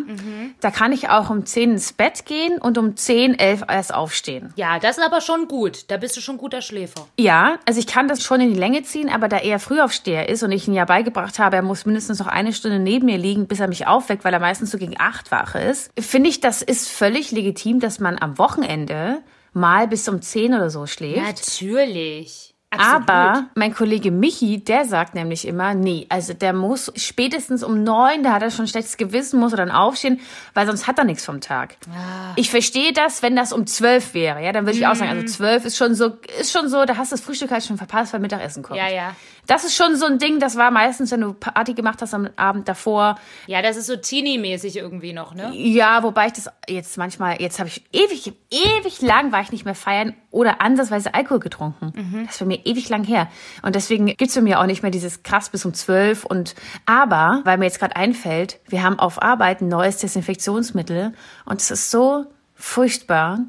da 0.61 0.71
kann 0.71 0.91
ich 0.91 1.09
auch 1.09 1.29
um 1.29 1.45
10 1.45 1.71
ins 1.71 1.93
Bett 1.93 2.25
gehen 2.25 2.57
und 2.59 2.77
um 2.77 2.95
10, 2.95 3.37
11 3.37 3.63
erst 3.67 3.93
aufstehen. 3.93 4.53
Ja, 4.55 4.79
das 4.79 4.97
ist 4.97 5.03
aber 5.03 5.21
schon 5.21 5.47
gut. 5.47 5.91
Da 5.91 5.97
bist 5.97 6.15
du 6.15 6.21
schon 6.21 6.37
guter 6.37 6.61
Schläfer. 6.61 7.07
Ja, 7.17 7.57
also 7.65 7.79
ich 7.79 7.87
kann 7.87 8.07
das 8.07 8.23
schon 8.23 8.41
in 8.41 8.53
die 8.53 8.59
Länge 8.59 8.83
ziehen, 8.83 9.09
aber 9.09 9.27
da 9.27 9.37
er 9.37 9.59
Frühaufsteher 9.59 10.29
ist 10.29 10.43
und 10.43 10.51
ich 10.51 10.67
ihn 10.67 10.73
ja 10.73 10.85
beigebracht 10.85 11.39
habe, 11.39 11.57
er 11.57 11.61
muss 11.61 11.85
mindestens 11.85 12.19
noch 12.19 12.27
eine 12.27 12.53
Stunde 12.53 12.79
neben 12.79 13.05
mir 13.05 13.17
liegen, 13.17 13.47
bis 13.47 13.59
er 13.59 13.67
mich 13.67 13.85
aufweckt, 13.87 14.23
weil 14.23 14.33
er 14.33 14.39
meistens 14.39 14.71
so 14.71 14.77
gegen 14.77 14.95
acht 14.97 15.31
wach 15.31 15.55
ist, 15.55 15.91
finde 15.99 16.29
ich, 16.29 16.39
das 16.39 16.61
ist 16.61 16.89
völlig 16.89 17.31
legitim, 17.31 17.79
dass 17.79 17.99
man 17.99 18.17
am 18.19 18.37
Wochenende 18.37 19.21
mal 19.53 19.87
bis 19.87 20.07
um 20.07 20.21
10 20.21 20.53
oder 20.53 20.69
so 20.69 20.85
schläft. 20.85 21.21
Natürlich. 21.21 22.54
Absolut. 22.79 23.09
Aber 23.09 23.45
mein 23.55 23.73
Kollege 23.73 24.11
Michi, 24.11 24.63
der 24.63 24.85
sagt 24.85 25.15
nämlich 25.15 25.47
immer, 25.47 25.73
nee, 25.73 26.05
also 26.09 26.33
der 26.33 26.53
muss 26.53 26.91
spätestens 26.95 27.63
um 27.63 27.83
neun, 27.83 28.23
da 28.23 28.33
hat 28.33 28.41
er 28.41 28.51
schon 28.51 28.65
ein 28.65 28.67
schlechtes 28.67 28.97
Gewissen, 28.97 29.39
muss 29.39 29.53
er 29.53 29.57
dann 29.57 29.71
aufstehen, 29.71 30.19
weil 30.53 30.65
sonst 30.67 30.87
hat 30.87 30.97
er 30.97 31.05
nichts 31.05 31.25
vom 31.25 31.41
Tag. 31.41 31.75
Ah. 31.89 32.33
Ich 32.35 32.49
verstehe 32.49 32.93
das, 32.93 33.21
wenn 33.21 33.35
das 33.35 33.53
um 33.53 33.67
zwölf 33.67 34.13
wäre, 34.13 34.43
ja, 34.43 34.51
dann 34.51 34.65
würde 34.65 34.77
ich 34.77 34.87
auch 34.87 34.95
sagen, 34.95 35.11
Mhm. 35.11 35.19
also 35.21 35.33
zwölf 35.35 35.65
ist 35.65 35.77
schon 35.77 35.95
so, 35.95 36.17
ist 36.39 36.51
schon 36.51 36.69
so, 36.69 36.85
da 36.85 36.97
hast 36.97 37.11
du 37.11 37.15
das 37.15 37.23
Frühstück 37.23 37.51
halt 37.51 37.63
schon 37.63 37.77
verpasst, 37.77 38.13
weil 38.13 38.19
Mittagessen 38.19 38.63
kommt. 38.63 38.79
Ja, 38.79 38.89
ja. 38.89 39.15
Das 39.47 39.63
ist 39.63 39.75
schon 39.75 39.95
so 39.95 40.05
ein 40.07 40.17
Ding, 40.17 40.39
das 40.39 40.55
war 40.57 40.71
meistens, 40.71 41.11
wenn 41.11 41.21
du 41.21 41.33
Party 41.33 41.75
gemacht 41.75 42.01
hast 42.01 42.15
am 42.15 42.27
Abend 42.35 42.67
davor. 42.67 43.19
Ja, 43.45 43.61
das 43.61 43.77
ist 43.77 43.85
so 43.85 43.95
Teenie-mäßig 43.95 44.75
irgendwie 44.75 45.13
noch, 45.13 45.35
ne? 45.35 45.51
Ja, 45.53 46.01
wobei 46.01 46.27
ich 46.27 46.33
das 46.33 46.49
jetzt 46.67 46.97
manchmal, 46.97 47.39
jetzt 47.39 47.59
habe 47.59 47.69
ich 47.69 47.83
ewig, 47.93 48.33
ewig 48.49 49.01
lang 49.03 49.31
war 49.31 49.41
ich 49.41 49.51
nicht 49.51 49.63
mehr 49.63 49.75
feiern 49.75 50.15
oder 50.31 50.61
ansatzweise 50.61 51.13
Alkohol 51.13 51.39
getrunken. 51.39 51.93
Mhm. 51.95 52.25
Das 52.25 52.33
ist 52.35 52.39
bei 52.39 52.45
mir 52.47 52.64
ewig 52.65 52.89
lang 52.89 53.03
her. 53.03 53.29
Und 53.61 53.75
deswegen 53.75 54.05
gibt's 54.05 54.35
bei 54.35 54.41
mir 54.41 54.59
auch 54.59 54.65
nicht 54.65 54.81
mehr 54.81 54.91
dieses 54.91 55.23
krass 55.23 55.49
bis 55.49 55.65
um 55.65 55.73
zwölf. 55.73 56.25
Und 56.25 56.55
aber, 56.85 57.41
weil 57.43 57.57
mir 57.57 57.65
jetzt 57.65 57.79
gerade 57.79 57.95
einfällt, 57.95 58.59
wir 58.67 58.83
haben 58.83 58.99
auf 58.99 59.21
Arbeit 59.21 59.61
ein 59.61 59.67
neues 59.67 59.97
Desinfektionsmittel 59.97 61.13
und 61.45 61.61
es 61.61 61.71
ist 61.71 61.91
so 61.91 62.25
furchtbar. 62.55 63.39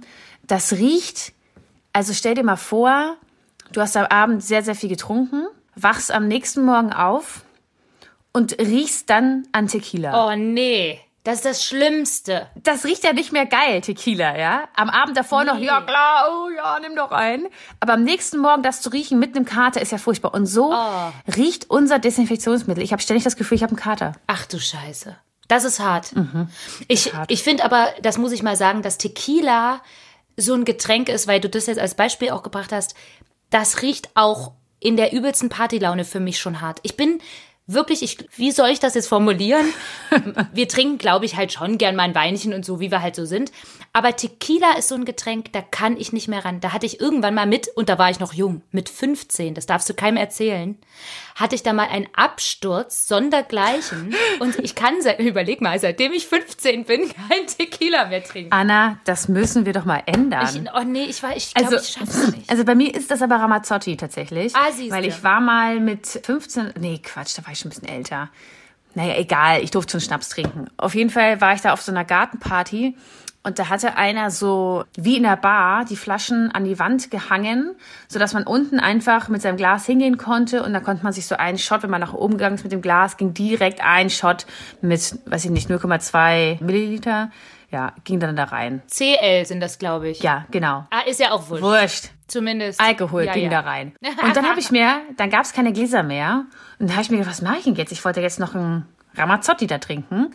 Das 0.46 0.72
riecht, 0.74 1.32
also 1.92 2.12
stell 2.12 2.34
dir 2.34 2.44
mal 2.44 2.56
vor, 2.56 3.16
du 3.72 3.80
hast 3.80 3.96
am 3.96 4.06
Abend 4.06 4.44
sehr, 4.44 4.62
sehr 4.62 4.74
viel 4.74 4.88
getrunken, 4.88 5.46
wachst 5.74 6.12
am 6.12 6.28
nächsten 6.28 6.64
Morgen 6.64 6.92
auf 6.92 7.42
und 8.32 8.58
riechst 8.58 9.08
dann 9.10 9.46
an 9.52 9.66
Tequila. 9.66 10.26
Oh 10.28 10.36
nee, 10.36 11.00
das 11.26 11.36
ist 11.36 11.44
das 11.44 11.64
Schlimmste. 11.64 12.46
Das 12.54 12.84
riecht 12.84 13.02
ja 13.02 13.12
nicht 13.12 13.32
mehr 13.32 13.46
geil, 13.46 13.80
Tequila, 13.80 14.38
ja? 14.38 14.68
Am 14.76 14.88
Abend 14.88 15.16
davor 15.16 15.42
noch, 15.42 15.58
ja 15.58 15.80
klar, 15.80 16.28
oh 16.30 16.48
ja, 16.56 16.78
nimm 16.78 16.94
doch 16.94 17.10
ein. 17.10 17.48
Aber 17.80 17.94
am 17.94 18.04
nächsten 18.04 18.38
Morgen 18.38 18.62
das 18.62 18.80
zu 18.80 18.90
riechen 18.90 19.18
mit 19.18 19.34
einem 19.34 19.44
Kater 19.44 19.82
ist 19.82 19.90
ja 19.90 19.98
furchtbar. 19.98 20.34
Und 20.34 20.46
so 20.46 20.72
riecht 21.36 21.68
unser 21.68 21.98
Desinfektionsmittel. 21.98 22.84
Ich 22.84 22.92
habe 22.92 23.02
ständig 23.02 23.24
das 23.24 23.34
Gefühl, 23.34 23.56
ich 23.56 23.64
habe 23.64 23.70
einen 23.70 23.80
Kater. 23.80 24.12
Ach 24.28 24.46
du 24.46 24.60
Scheiße. 24.60 25.16
Das 25.48 25.64
ist 25.64 25.80
hart. 25.80 26.12
Ich, 26.86 27.12
ich 27.26 27.42
finde 27.42 27.64
aber, 27.64 27.88
das 28.02 28.18
muss 28.18 28.30
ich 28.30 28.44
mal 28.44 28.56
sagen, 28.56 28.82
dass 28.82 28.98
Tequila 28.98 29.82
so 30.36 30.54
ein 30.54 30.64
Getränk 30.64 31.08
ist, 31.08 31.26
weil 31.26 31.40
du 31.40 31.48
das 31.48 31.66
jetzt 31.66 31.80
als 31.80 31.96
Beispiel 31.96 32.30
auch 32.30 32.44
gebracht 32.44 32.70
hast, 32.70 32.94
das 33.50 33.82
riecht 33.82 34.10
auch 34.14 34.52
in 34.78 34.96
der 34.96 35.12
übelsten 35.12 35.48
Partylaune 35.48 36.04
für 36.04 36.20
mich 36.20 36.38
schon 36.38 36.60
hart. 36.60 36.78
Ich 36.82 36.96
bin 36.96 37.20
wirklich, 37.66 38.02
ich, 38.02 38.18
wie 38.36 38.52
soll 38.52 38.68
ich 38.70 38.78
das 38.78 38.94
jetzt 38.94 39.08
formulieren? 39.08 39.66
wir 40.52 40.68
trinken, 40.68 40.98
glaube 40.98 41.24
ich, 41.24 41.36
halt 41.36 41.52
schon 41.52 41.78
gern 41.78 41.96
mal 41.96 42.04
ein 42.04 42.14
Weinchen 42.14 42.54
und 42.54 42.64
so, 42.64 42.80
wie 42.80 42.90
wir 42.90 43.02
halt 43.02 43.16
so 43.16 43.24
sind. 43.24 43.50
Aber 43.92 44.14
Tequila 44.14 44.76
ist 44.78 44.88
so 44.88 44.94
ein 44.94 45.04
Getränk, 45.04 45.52
da 45.52 45.62
kann 45.62 45.96
ich 45.96 46.12
nicht 46.12 46.28
mehr 46.28 46.44
ran. 46.44 46.60
Da 46.60 46.72
hatte 46.72 46.86
ich 46.86 47.00
irgendwann 47.00 47.34
mal 47.34 47.46
mit, 47.46 47.68
und 47.68 47.88
da 47.88 47.98
war 47.98 48.10
ich 48.10 48.20
noch 48.20 48.32
jung, 48.32 48.62
mit 48.70 48.88
15, 48.88 49.54
das 49.54 49.66
darfst 49.66 49.88
du 49.88 49.94
keinem 49.94 50.16
erzählen, 50.16 50.76
hatte 51.34 51.54
ich 51.54 51.62
da 51.62 51.72
mal 51.72 51.88
einen 51.88 52.06
Absturz 52.14 53.08
sondergleichen. 53.08 54.14
und 54.40 54.58
ich 54.58 54.74
kann, 54.74 55.00
seit, 55.02 55.18
überleg 55.20 55.60
mal, 55.60 55.78
seitdem 55.78 56.12
ich 56.12 56.26
15 56.26 56.84
bin, 56.84 57.10
kein 57.28 57.46
Tequila 57.46 58.06
mehr 58.06 58.22
trinken. 58.22 58.52
Anna, 58.52 59.00
das 59.04 59.28
müssen 59.28 59.66
wir 59.66 59.72
doch 59.72 59.84
mal 59.84 60.02
ändern. 60.06 60.46
Ich, 60.46 60.70
oh 60.74 60.84
nee, 60.84 61.04
ich, 61.04 61.22
war, 61.22 61.36
ich 61.36 61.52
glaube, 61.52 61.76
ich 61.76 61.88
schaff's 61.88 62.28
nicht. 62.28 62.48
Also 62.48 62.64
bei 62.64 62.74
mir 62.74 62.94
ist 62.94 63.10
das 63.10 63.22
aber 63.22 63.36
Ramazzotti 63.36 63.96
tatsächlich. 63.96 64.54
Ah, 64.54 64.70
siehste. 64.72 64.94
weil 64.94 65.04
ich 65.04 65.22
war 65.24 65.40
mal 65.40 65.80
mit 65.80 66.06
15, 66.06 66.74
nee, 66.78 67.00
Quatsch, 67.02 67.38
da 67.38 67.44
war 67.44 67.52
ich 67.52 67.55
schon 67.58 67.68
ein 67.68 67.74
bisschen 67.74 67.88
älter. 67.88 68.30
Naja, 68.94 69.16
egal, 69.16 69.62
ich 69.62 69.70
durfte 69.70 69.92
schon 69.92 70.00
Schnaps 70.00 70.30
trinken. 70.30 70.68
Auf 70.78 70.94
jeden 70.94 71.10
Fall 71.10 71.40
war 71.40 71.52
ich 71.54 71.60
da 71.60 71.72
auf 71.72 71.82
so 71.82 71.92
einer 71.92 72.04
Gartenparty 72.04 72.96
und 73.46 73.60
da 73.60 73.68
hatte 73.68 73.96
einer 73.96 74.32
so 74.32 74.84
wie 74.96 75.16
in 75.16 75.22
der 75.22 75.36
Bar 75.36 75.84
die 75.84 75.94
Flaschen 75.94 76.50
an 76.50 76.64
die 76.64 76.80
Wand 76.80 77.12
gehangen, 77.12 77.76
sodass 78.08 78.32
man 78.32 78.42
unten 78.42 78.80
einfach 78.80 79.28
mit 79.28 79.40
seinem 79.40 79.56
Glas 79.56 79.86
hingehen 79.86 80.16
konnte 80.16 80.64
und 80.64 80.72
da 80.72 80.80
konnte 80.80 81.04
man 81.04 81.12
sich 81.12 81.26
so 81.26 81.36
einen 81.36 81.56
Shot, 81.56 81.84
wenn 81.84 81.90
man 81.90 82.00
nach 82.00 82.12
oben 82.12 82.38
gegangen 82.38 82.56
ist 82.56 82.64
mit 82.64 82.72
dem 82.72 82.82
Glas, 82.82 83.16
ging 83.18 83.34
direkt 83.34 83.84
ein 83.84 84.10
Shot 84.10 84.46
mit, 84.80 85.18
weiß 85.26 85.44
ich 85.44 85.50
nicht, 85.52 85.70
0,2 85.70 86.60
Milliliter, 86.64 87.30
ja, 87.70 87.92
ging 88.02 88.18
dann 88.18 88.34
da 88.34 88.44
rein. 88.44 88.82
CL 88.88 89.44
sind 89.46 89.60
das, 89.60 89.78
glaube 89.78 90.08
ich. 90.08 90.20
Ja, 90.20 90.46
genau. 90.50 90.86
Ah, 90.90 91.02
ist 91.06 91.20
ja 91.20 91.30
auch 91.30 91.48
wurscht. 91.48 91.62
Wurscht. 91.62 92.10
Zumindest. 92.28 92.80
Alkohol 92.80 93.24
ja, 93.24 93.32
ging 93.32 93.50
ja. 93.50 93.50
da 93.50 93.60
rein. 93.60 93.94
Und 94.22 94.36
dann 94.36 94.48
habe 94.48 94.60
ich 94.60 94.70
mir, 94.70 95.00
dann 95.16 95.30
gab 95.30 95.42
es 95.42 95.52
keine 95.52 95.72
Gläser 95.72 96.02
mehr. 96.02 96.46
Und 96.78 96.88
dann 96.88 96.96
habe 96.96 97.02
ich 97.02 97.10
mir 97.10 97.18
gedacht, 97.18 97.32
was 97.32 97.42
mache 97.42 97.58
ich 97.58 97.64
denn 97.64 97.74
jetzt? 97.74 97.92
Ich 97.92 98.04
wollte 98.04 98.20
jetzt 98.20 98.40
noch 98.40 98.54
einen 98.54 98.86
Ramazzotti 99.14 99.66
da 99.66 99.78
trinken. 99.78 100.34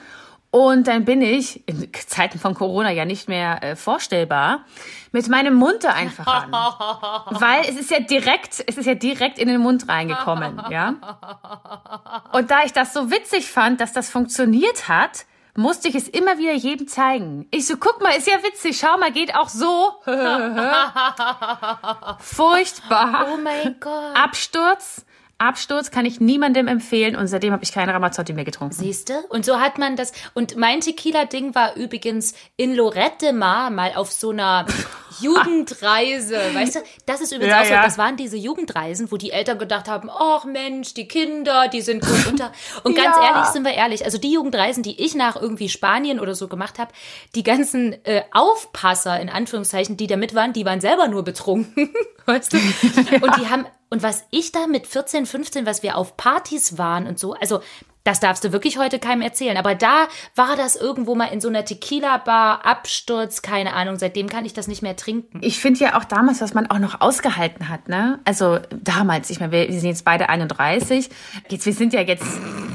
Und 0.52 0.88
dann 0.88 1.06
bin 1.06 1.22
ich, 1.22 1.66
in 1.66 1.90
Zeiten 1.94 2.38
von 2.38 2.54
Corona 2.54 2.92
ja 2.92 3.06
nicht 3.06 3.30
mehr 3.30 3.64
äh, 3.64 3.76
vorstellbar, 3.78 4.66
mit 5.14 5.30
meinem 5.30 5.54
Mund 5.54 5.86
da 5.86 5.94
einfach 5.94 6.28
an. 6.28 6.52
Weil 7.40 7.62
es 7.62 7.78
ist 7.78 7.90
ja 7.90 8.02
direkt, 8.02 8.62
es 8.68 8.78
ist 8.78 8.86
ja 8.86 8.96
direkt 8.96 9.40
in 9.40 9.48
den 9.48 9.62
Mund 9.62 9.88
reingekommen, 9.88 10.62
ja. 10.70 10.96
Und 12.34 12.52
da 12.52 12.64
ich 12.66 12.74
das 12.74 12.94
so 12.94 13.10
witzig 13.10 13.50
fand, 13.50 13.80
dass 13.80 13.94
das 13.94 14.10
funktioniert 14.10 14.90
hat, 14.90 15.26
musste 15.56 15.88
ich 15.88 15.96
es 15.96 16.08
immer 16.08 16.38
wieder 16.38 16.54
jedem 16.54 16.88
zeigen. 16.88 17.48
Ich 17.52 17.68
so, 17.68 17.78
guck 17.78 18.02
mal, 18.02 18.12
ist 18.12 18.28
ja 18.28 18.42
witzig, 18.44 18.80
schau 18.80 18.98
mal, 18.98 19.12
geht 19.12 19.36
auch 19.36 19.50
so. 19.50 19.96
Furchtbar. 22.20 23.28
Oh 23.34 23.38
mein 23.38 23.76
Gott. 23.80 24.16
Absturz. 24.16 25.06
Absturz 25.38 25.90
kann 25.90 26.06
ich 26.06 26.20
niemandem 26.20 26.68
empfehlen 26.68 27.16
und 27.16 27.26
seitdem 27.26 27.52
habe 27.52 27.64
ich 27.64 27.72
keine 27.72 27.96
Ramazzotti 27.96 28.34
mehr 28.34 28.46
getrunken. 28.46 28.76
Siehste? 28.76 29.24
Und 29.30 29.44
so 29.44 29.60
hat 29.60 29.80
man 29.80 29.96
das. 29.96 30.12
Und 30.36 30.56
mein 30.56 30.82
Tequila-Ding 30.82 31.56
war 31.56 31.76
übrigens 31.76 32.36
in 32.58 32.76
Lorette 32.76 33.34
Mar 33.34 33.72
mal 33.72 33.94
auf 33.96 34.12
so 34.12 34.30
einer 34.30 34.68
Jugendreise. 35.22 36.36
Weißt 36.54 36.76
du, 36.76 36.80
das 37.06 37.22
ist 37.22 37.32
übrigens 37.32 37.54
Ja, 37.54 37.62
auch 37.62 37.66
so. 37.66 37.74
ja. 37.74 37.84
Das 37.84 37.98
waren 37.98 38.18
diese 38.18 38.38
Jugendreisen, 38.38 39.12
wo 39.12 39.18
die 39.18 39.32
Eltern 39.32 39.58
gedacht 39.60 39.88
haben, 39.88 40.10
ach 40.10 40.46
Mensch, 40.46 40.94
die 40.94 41.08
Kinder, 41.08 41.68
die 41.68 41.82
sind 41.82 42.06
gut 42.06 42.26
unter. 42.28 42.52
Und 42.84 42.96
ganz 42.96 43.16
Ja. 43.18 43.24
ehrlich, 43.32 43.46
sind 43.46 43.64
wir 43.66 43.74
ehrlich, 43.74 44.06
also 44.06 44.18
die 44.18 44.32
Jugendreisen, 44.34 44.84
die 44.84 45.02
ich 45.04 45.16
nach 45.16 45.36
irgendwie 45.36 45.70
Spanien 45.70 46.20
oder 46.20 46.36
so 46.36 46.48
gemacht 46.48 46.80
habe, 46.80 46.92
die 47.36 47.44
ganzen 47.44 47.94
äh, 48.06 48.24
Aufpasser, 48.32 49.20
in 49.20 49.30
Anführungszeichen, 49.30 49.98
die 49.98 50.08
da 50.08 50.18
mit 50.18 50.36
waren, 50.36 50.54
die 50.54 50.66
waren 50.66 50.82
selber 50.82 51.08
nur 51.08 51.24
betrunken. 51.24 51.94
Weißt 52.26 52.54
du? 52.54 52.58
Und 53.22 53.36
die 53.38 53.50
haben, 53.50 53.66
und 53.90 54.04
was 54.04 54.24
ich 54.32 54.52
da 54.52 54.68
mit 54.68 54.88
14, 54.88 55.26
15, 55.26 55.66
was 55.66 55.84
wir 55.84 55.98
auf 55.98 56.16
Partys 56.16 56.78
waren 56.78 57.08
und 57.08 57.20
so, 57.20 57.34
also 57.34 57.60
das 58.04 58.20
darfst 58.20 58.44
du 58.44 58.52
wirklich 58.52 58.78
heute 58.78 59.00
keinem 59.00 59.22
erzählen. 59.22 59.58
Aber 59.58 59.76
da 59.76 60.08
war 60.36 60.56
das 60.56 60.76
irgendwo 60.76 61.16
mal 61.16 61.26
in 61.26 61.42
so 61.42 61.50
einer 61.50 61.66
Tequila-Bar, 61.66 62.66
Absturz, 62.66 63.42
keine 63.42 63.74
Ahnung. 63.74 63.98
Seitdem 64.00 64.28
kann 64.28 64.46
ich 64.46 64.54
das 64.54 64.68
nicht 64.68 64.82
mehr 64.82 64.96
trinken. 64.96 65.40
Ich 65.44 65.60
finde 65.60 65.80
ja 65.82 65.98
auch 65.98 66.04
damals, 66.04 66.42
was 66.42 66.54
man 66.54 66.68
auch 66.68 66.80
noch 66.80 67.02
ausgehalten 67.02 67.70
hat, 67.70 67.90
ne? 67.90 68.20
Also 68.26 68.60
damals, 68.72 69.30
ich 69.30 69.40
meine, 69.40 69.52
wir, 69.52 69.68
wir 69.68 69.80
sind 69.80 69.90
jetzt 69.90 70.06
beide 70.06 70.30
31. 70.30 71.10
Jetzt, 71.50 71.66
wir 71.66 71.74
sind 71.74 71.94
ja 71.94 72.02
jetzt 72.02 72.26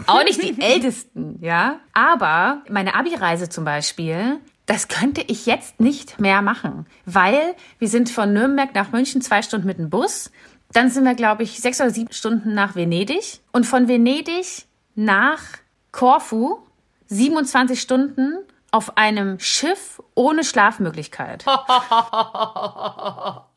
auch 0.07 0.25
nicht 0.25 0.43
die 0.43 0.61
Ältesten, 0.61 1.39
ja? 1.41 1.81
Aber 1.93 2.63
meine 2.69 2.95
Abi-Reise 2.95 3.49
zum 3.49 3.65
Beispiel, 3.65 4.39
das 4.67 4.89
könnte 4.89 5.23
ich 5.27 5.47
jetzt 5.47 5.81
nicht 5.81 6.21
mehr 6.21 6.43
machen, 6.43 6.87
weil 7.05 7.55
wir 7.79 7.89
sind 7.89 8.11
von 8.11 8.33
Nürnberg 8.33 8.75
nach 8.75 8.93
München 8.93 9.23
zwei 9.23 9.43
Stunden 9.43 9.67
mit 9.67 9.79
dem 9.79 9.91
Bus. 9.91 10.31
Dann 10.73 10.91
sind 10.91 11.05
wir, 11.05 11.15
glaube 11.15 11.45
ich, 11.45 11.61
sechs 11.61 11.81
oder 11.81 11.91
sieben 11.91 12.13
Stunden 12.13 12.53
nach 12.53 12.75
Venedig. 12.75 13.41
Und 13.53 13.65
von 13.67 13.87
Venedig 13.87 14.67
nach 14.97 15.43
Korfu 15.93 16.59
27 17.07 17.81
Stunden 17.81 18.39
auf 18.73 18.97
einem 18.97 19.39
Schiff 19.39 20.03
ohne 20.15 20.43
Schlafmöglichkeit. 20.45 21.45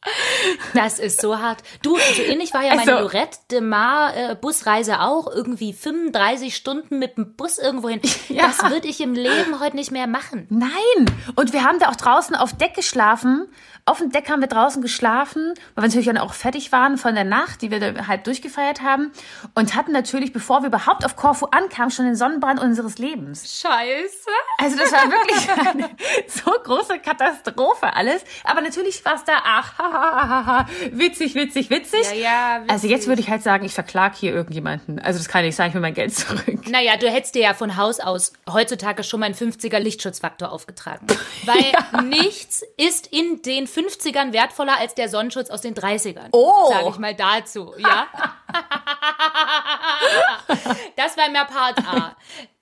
Das 0.73 0.97
ist 0.99 1.19
so 1.19 1.39
hart. 1.39 1.61
Du, 1.81 1.97
so 2.15 2.21
ähnlich 2.21 2.53
war 2.53 2.63
ja 2.63 2.75
meine 2.75 2.91
Also- 2.93 3.03
Lorette 3.03 3.37
de 3.51 3.61
Mar 3.61 4.15
äh, 4.15 4.35
Busreise 4.35 5.01
auch. 5.01 5.27
Irgendwie 5.27 5.73
35 5.73 6.55
Stunden 6.55 6.99
mit 6.99 7.17
dem 7.17 7.35
Bus 7.35 7.57
irgendwo 7.57 7.89
hin. 7.89 8.01
Ja. 8.29 8.43
Das 8.47 8.69
würde 8.69 8.87
ich 8.87 9.01
im 9.01 9.13
Leben 9.15 9.59
heute 9.59 9.75
nicht 9.75 9.91
mehr 9.91 10.05
machen. 10.05 10.45
Nein! 10.49 11.05
Und 11.35 11.51
wir 11.51 11.63
haben 11.63 11.79
da 11.79 11.89
auch 11.89 11.95
draußen 11.95 12.35
auf 12.35 12.53
Deck 12.55 12.75
geschlafen. 12.75 13.47
Auf 13.85 13.97
dem 13.97 14.11
Deck 14.11 14.29
haben 14.29 14.39
wir 14.41 14.47
draußen 14.47 14.83
geschlafen, 14.83 15.53
weil 15.73 15.83
wir 15.83 15.87
natürlich 15.87 16.05
dann 16.05 16.19
auch 16.19 16.33
fertig 16.35 16.71
waren 16.71 16.97
von 16.99 17.15
der 17.15 17.23
Nacht, 17.23 17.63
die 17.63 17.71
wir 17.71 17.79
da 17.79 18.05
halb 18.07 18.23
durchgefeiert 18.25 18.81
haben. 18.81 19.11
Und 19.55 19.73
hatten 19.73 19.91
natürlich, 19.91 20.31
bevor 20.31 20.61
wir 20.61 20.67
überhaupt 20.67 21.05
auf 21.05 21.15
Korfu 21.15 21.47
ankamen, 21.47 21.89
schon 21.89 22.05
den 22.05 22.15
Sonnenbrand 22.15 22.59
unseres 22.61 22.99
Lebens. 22.99 23.59
Scheiße. 23.61 24.29
Also 24.59 24.77
das 24.77 24.91
war 24.91 25.09
wirklich 25.09 25.49
eine 25.67 25.89
so 26.27 26.51
große 26.51 26.99
Katastrophe 26.99 27.91
alles. 27.95 28.23
Aber 28.43 28.61
natürlich 28.61 29.03
war 29.05 29.15
es 29.15 29.23
da, 29.23 29.33
ach, 29.43 29.79
ha, 29.79 29.83
ha, 29.85 29.88
ha, 29.88 29.88
ha, 29.88 29.88
witzig, 30.91 31.35
witzig, 31.35 31.69
witzig. 31.69 32.05
Ja, 32.11 32.15
ja, 32.15 32.63
Also 32.67 32.87
jetzt 32.87 32.99
witzig. 33.01 33.07
würde 33.07 33.21
ich 33.21 33.29
halt 33.29 33.43
sagen, 33.43 33.65
ich 33.65 33.73
verklag 33.73 34.15
hier 34.15 34.33
irgendjemanden. 34.33 34.99
Also 34.99 35.19
das 35.19 35.27
kann 35.27 35.43
ich 35.45 35.55
sagen, 35.55 35.69
ich 35.69 35.73
will 35.75 35.81
mein 35.81 35.93
Geld 35.93 36.13
zurück. 36.15 36.67
Naja, 36.69 36.97
du 36.97 37.09
hättest 37.09 37.35
dir 37.35 37.41
ja 37.43 37.53
von 37.53 37.77
Haus 37.77 37.99
aus 37.99 38.33
heutzutage 38.49 39.03
schon 39.03 39.19
mal 39.19 39.27
einen 39.27 39.35
50er 39.35 39.79
Lichtschutzfaktor 39.79 40.51
aufgetragen. 40.51 41.07
Weil 41.45 42.03
nichts 42.05 42.63
ist 42.77 43.07
in 43.07 43.41
den 43.41 43.67
50ern 43.67 44.33
wertvoller 44.33 44.77
als 44.77 44.95
der 44.95 45.09
Sonnenschutz 45.09 45.49
aus 45.49 45.61
den 45.61 45.75
30ern. 45.75 46.29
Oh. 46.31 46.69
Sag 46.69 46.89
ich 46.89 46.97
mal 46.99 47.15
dazu, 47.15 47.73
ja? 47.77 48.07
das 50.95 51.17
war 51.17 51.29
mehr 51.29 51.45
Part 51.45 51.79
A. 51.79 52.15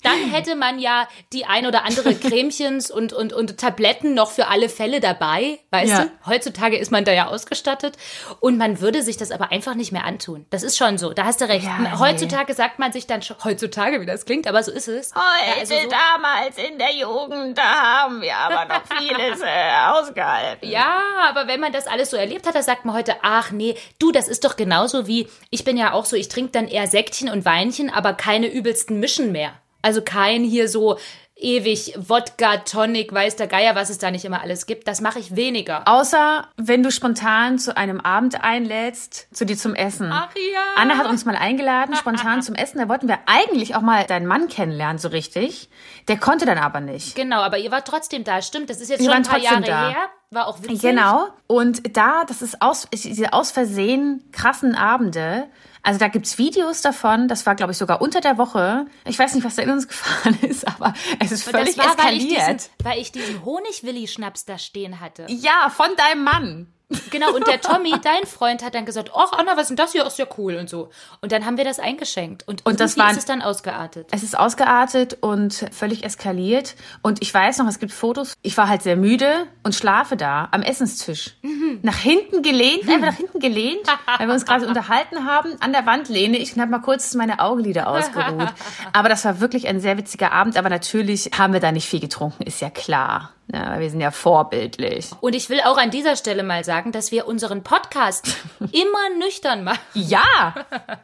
Dann 0.03 0.29
hätte 0.29 0.55
man 0.55 0.77
ja 0.77 1.07
die 1.33 1.45
ein 1.45 1.65
oder 1.65 1.83
andere 1.83 2.13
Cremchens 2.15 2.91
und, 2.91 3.13
und, 3.13 3.33
und 3.33 3.57
Tabletten 3.57 4.13
noch 4.13 4.29
für 4.29 4.47
alle 4.47 4.69
Fälle 4.69 4.99
dabei, 4.99 5.59
weißt 5.71 5.91
Ja. 5.91 6.05
du? 6.05 6.11
Heutzutage 6.27 6.77
ist 6.77 6.91
man 6.91 7.03
da 7.03 7.11
ja 7.13 7.27
ausgestattet 7.27 7.97
und 8.39 8.57
man 8.59 8.79
würde 8.79 9.01
sich 9.01 9.17
das 9.17 9.31
aber 9.31 9.51
einfach 9.51 9.73
nicht 9.73 9.91
mehr 9.91 10.05
antun. 10.05 10.45
Das 10.51 10.61
ist 10.61 10.77
schon 10.77 10.99
so, 10.99 11.13
da 11.13 11.25
hast 11.25 11.41
du 11.41 11.45
recht. 11.49 11.65
Ja, 11.65 11.77
nee. 11.79 11.89
heutzutage 11.97 12.53
sagt 12.53 12.77
man 12.77 12.91
sich 12.91 13.07
dann 13.07 13.23
schon, 13.23 13.37
heutzutage, 13.43 13.99
wie 13.99 14.05
das 14.05 14.25
klingt, 14.25 14.45
aber 14.47 14.61
so 14.61 14.71
ist 14.71 14.87
es. 14.87 15.11
Ja, 15.15 15.21
also 15.59 15.73
so- 15.73 15.89
damals 15.89 16.57
in 16.59 16.77
der 16.77 16.93
Jugend, 16.95 17.57
da 17.57 17.63
haben 17.63 18.21
wir 18.21 18.35
aber 18.35 18.65
noch 18.73 18.83
vieles 18.99 19.41
äh, 19.41 19.71
ausgehalten. 19.91 20.69
Ja, 20.69 20.99
aber 21.27 21.47
wenn 21.47 21.59
man 21.59 21.71
das 21.73 21.87
alles 21.87 22.11
so 22.11 22.17
erlebt 22.17 22.45
hat, 22.47 22.53
da 22.55 22.61
sagt 22.61 22.85
man 22.85 22.95
heute, 22.95 23.15
ach 23.23 23.51
nee, 23.51 23.75
du, 23.99 24.11
das 24.11 24.27
ist 24.27 24.45
doch 24.45 24.55
genauso 24.55 25.07
wie, 25.07 25.27
ich 25.49 25.63
bin 25.63 25.75
ja 25.75 25.93
auch 25.93 26.05
so, 26.05 26.15
ich 26.15 26.29
trinke 26.29 26.51
dann 26.51 26.67
eher 26.67 26.85
Säckchen 26.87 27.29
und 27.29 27.45
Weinchen, 27.45 27.89
aber 27.89 28.13
keine 28.13 28.47
übelsten 28.47 28.99
Mischen 28.99 29.31
mehr. 29.31 29.53
Also 29.81 30.01
kein 30.01 30.43
hier 30.43 30.67
so 30.67 30.98
ewig 31.39 31.93
Wodka, 31.98 32.57
Tonic, 32.57 33.13
weiß 33.13 33.36
der 33.36 33.48
Geier, 33.48 33.75
was 33.75 33.89
es 33.89 33.98
da 33.98 34.12
nicht 34.12 34.25
immer 34.25 34.41
alles 34.41 34.65
gibt. 34.65 34.88
Das 34.88 35.01
mache 35.01 35.19
ich 35.19 35.36
weniger. 35.36 35.88
Außer 35.88 36.48
wenn 36.57 36.84
du 36.84 36.91
spontan 36.91 37.60
zu 37.60 37.77
einem 37.77 38.01
Abend 38.01 38.43
einlädst, 38.43 39.27
zu 39.36 39.46
dir 39.46 39.57
zum 39.57 39.75
Essen. 39.75 40.10
Ach 40.12 40.29
ja. 40.36 40.62
Anna 40.75 40.98
hat 40.98 41.07
uns 41.07 41.25
mal 41.25 41.36
eingeladen, 41.36 41.96
spontan 42.00 42.41
zum 42.41 42.55
Essen. 42.55 42.79
Da 42.79 42.89
wollten 42.89 43.07
wir 43.07 43.19
eigentlich 43.25 43.75
auch 43.75 43.81
mal 43.81 44.03
deinen 44.05 44.25
Mann 44.25 44.48
kennenlernen, 44.48 44.98
so 44.98 45.10
richtig. 45.10 45.69
Der 46.07 46.17
konnte 46.17 46.46
dann 46.46 46.57
aber 46.57 46.79
nicht. 46.79 47.15
Genau, 47.15 47.41
aber 47.41 47.57
ihr 47.57 47.72
wart 47.72 47.88
trotzdem 47.88 48.24
da, 48.24 48.41
stimmt. 48.41 48.69
Das 48.69 48.81
ist 48.81 48.89
jetzt 48.89 49.00
Wir 49.00 49.07
schon 49.07 49.15
ein 49.17 49.24
paar 49.24 49.39
Jahre 49.39 49.57
trotzdem 49.57 49.74
da. 49.74 49.89
her. 49.89 50.10
War 50.29 50.48
auch 50.48 50.62
witzig. 50.62 50.81
Genau. 50.81 51.27
Und 51.48 51.96
da, 51.96 52.25
das 52.27 52.41
ist 52.41 52.62
aus, 52.62 52.88
diese 52.91 53.31
aus 53.31 53.51
Versehen 53.51 54.25
krassen 54.34 54.75
Abende. 54.75 55.48
Also 55.88 56.00
da 56.00 56.10
gibt's 56.10 56.38
Videos 56.38 56.82
davon. 56.82 57.29
Das 57.29 57.46
war, 57.46 57.56
glaube 57.56 57.72
ich, 57.72 57.77
sogar 57.77 58.01
unter 58.01 58.20
der 58.20 58.38
Woche. 58.38 58.88
Ich 59.06 59.17
weiß 59.17 59.34
nicht, 59.36 59.46
was 59.46 59.56
da 59.56 59.62
in 59.62 59.70
uns 59.70 59.88
gefahren 59.88 60.38
ist, 60.41 60.67
aber 60.67 60.94
es 61.22 61.32
ist 61.32 61.44
völlig 61.44 61.77
das 61.77 61.88
war, 61.88 61.98
weil 61.98 62.17
ich, 62.17 62.29
eskaliert. 62.29 62.60
diesen, 62.60 62.72
weil 62.84 63.00
ich 63.00 63.12
diesen 63.13 63.46
Honigwilli-Schnaps 63.46 64.44
da 64.44 64.58
stehen 64.58 65.00
hatte. 65.00 65.27
ja, 65.29 65.70
von 65.70 65.88
deinem 65.96 66.25
Mann. 66.25 66.74
Genau, 67.12 67.34
und 67.36 67.46
der 67.48 67.60
Tommy, 67.60 67.91
dein 68.01 68.25
Freund, 68.25 68.63
hat 68.63 68.74
dann 68.74 68.86
gesagt, 68.86 69.12
ach 69.13 69.34
Anna, 69.38 69.53
was 69.58 69.63
ist 69.63 69.67
denn 69.72 69.75
das 69.75 69.91
hier? 69.91 70.06
Ist 70.06 70.17
ja 70.17 70.25
cool 70.38 70.56
und 70.56 70.70
so. 70.70 70.89
Und 71.22 71.34
dann 71.34 71.46
haben 71.46 71.58
wir 71.58 71.65
das 71.65 71.79
eingeschenkt. 71.79 72.48
Und, 72.48 72.65
Und 72.65 72.79
das 72.79 72.98
waren- 72.98 73.12
ist 73.12 73.17
es 73.17 73.25
dann 73.25 73.41
ausgeartet. 73.41 74.08
Es 74.12 74.24
ist 74.24 74.38
ausgeartet 74.39 75.17
und 75.20 75.65
völlig 75.74 76.06
eskaliert. 76.06 76.75
Und 77.01 77.22
ich 77.22 77.34
weiß 77.34 77.58
noch, 77.58 77.67
es 77.67 77.79
gibt 77.79 77.91
Fotos. 77.91 78.34
Ich 78.41 78.56
war 78.58 78.70
halt 78.70 78.84
sehr 78.84 78.96
müde 78.96 79.48
und 79.63 79.75
schlafe 79.75 80.15
da 80.15 80.48
am 80.51 80.62
Essenstisch. 80.62 81.36
Nach 81.82 81.98
hinten 81.98 82.41
gelehnt, 82.41 82.88
einfach 82.88 83.08
nach 83.08 83.15
hinten 83.17 83.39
gelehnt, 83.39 83.86
weil 84.17 84.27
wir 84.27 84.34
uns 84.34 84.46
gerade 84.46 84.65
unterhalten 84.65 85.25
haben. 85.25 85.56
An 85.60 85.74
der 85.74 85.86
Wand 85.86 86.08
lehne 86.08 86.38
ich 86.38 86.56
und 86.56 86.62
habe 86.62 86.72
mal 86.72 86.79
kurz 86.79 87.13
meine 87.15 87.39
Augenlider 87.39 87.88
ausgeruht. 87.89 88.53
Aber 88.94 89.10
das 89.10 89.25
war 89.25 89.41
wirklich 89.41 89.67
ein 89.67 89.82
sehr 89.82 89.98
witziger 89.98 90.32
Abend. 90.32 90.56
Aber 90.58 90.70
natürlich 90.70 91.32
haben 91.38 91.51
wir 91.51 91.60
da 91.60 91.74
nicht 91.74 91.88
viel 91.89 92.00
getrunken, 92.00 92.44
ist 92.44 92.62
ja 92.62 92.70
klar. 92.70 93.32
Ja, 93.51 93.71
weil 93.71 93.79
wir 93.79 93.89
sind 93.89 94.01
ja 94.01 94.11
vorbildlich. 94.11 95.09
Und 95.21 95.33
ich 95.33 95.49
will 95.49 95.61
auch 95.61 95.77
an 95.77 95.89
dieser 95.89 96.17
Stelle 96.17 96.43
mal 96.43 96.65
sagen, 96.65 96.91
dass 96.91 97.11
wir 97.11 97.27
unseren 97.27 97.63
Podcast 97.63 98.27
immer 98.59 99.17
nüchtern 99.17 99.63
machen. 99.63 99.79
Ja, 99.93 100.53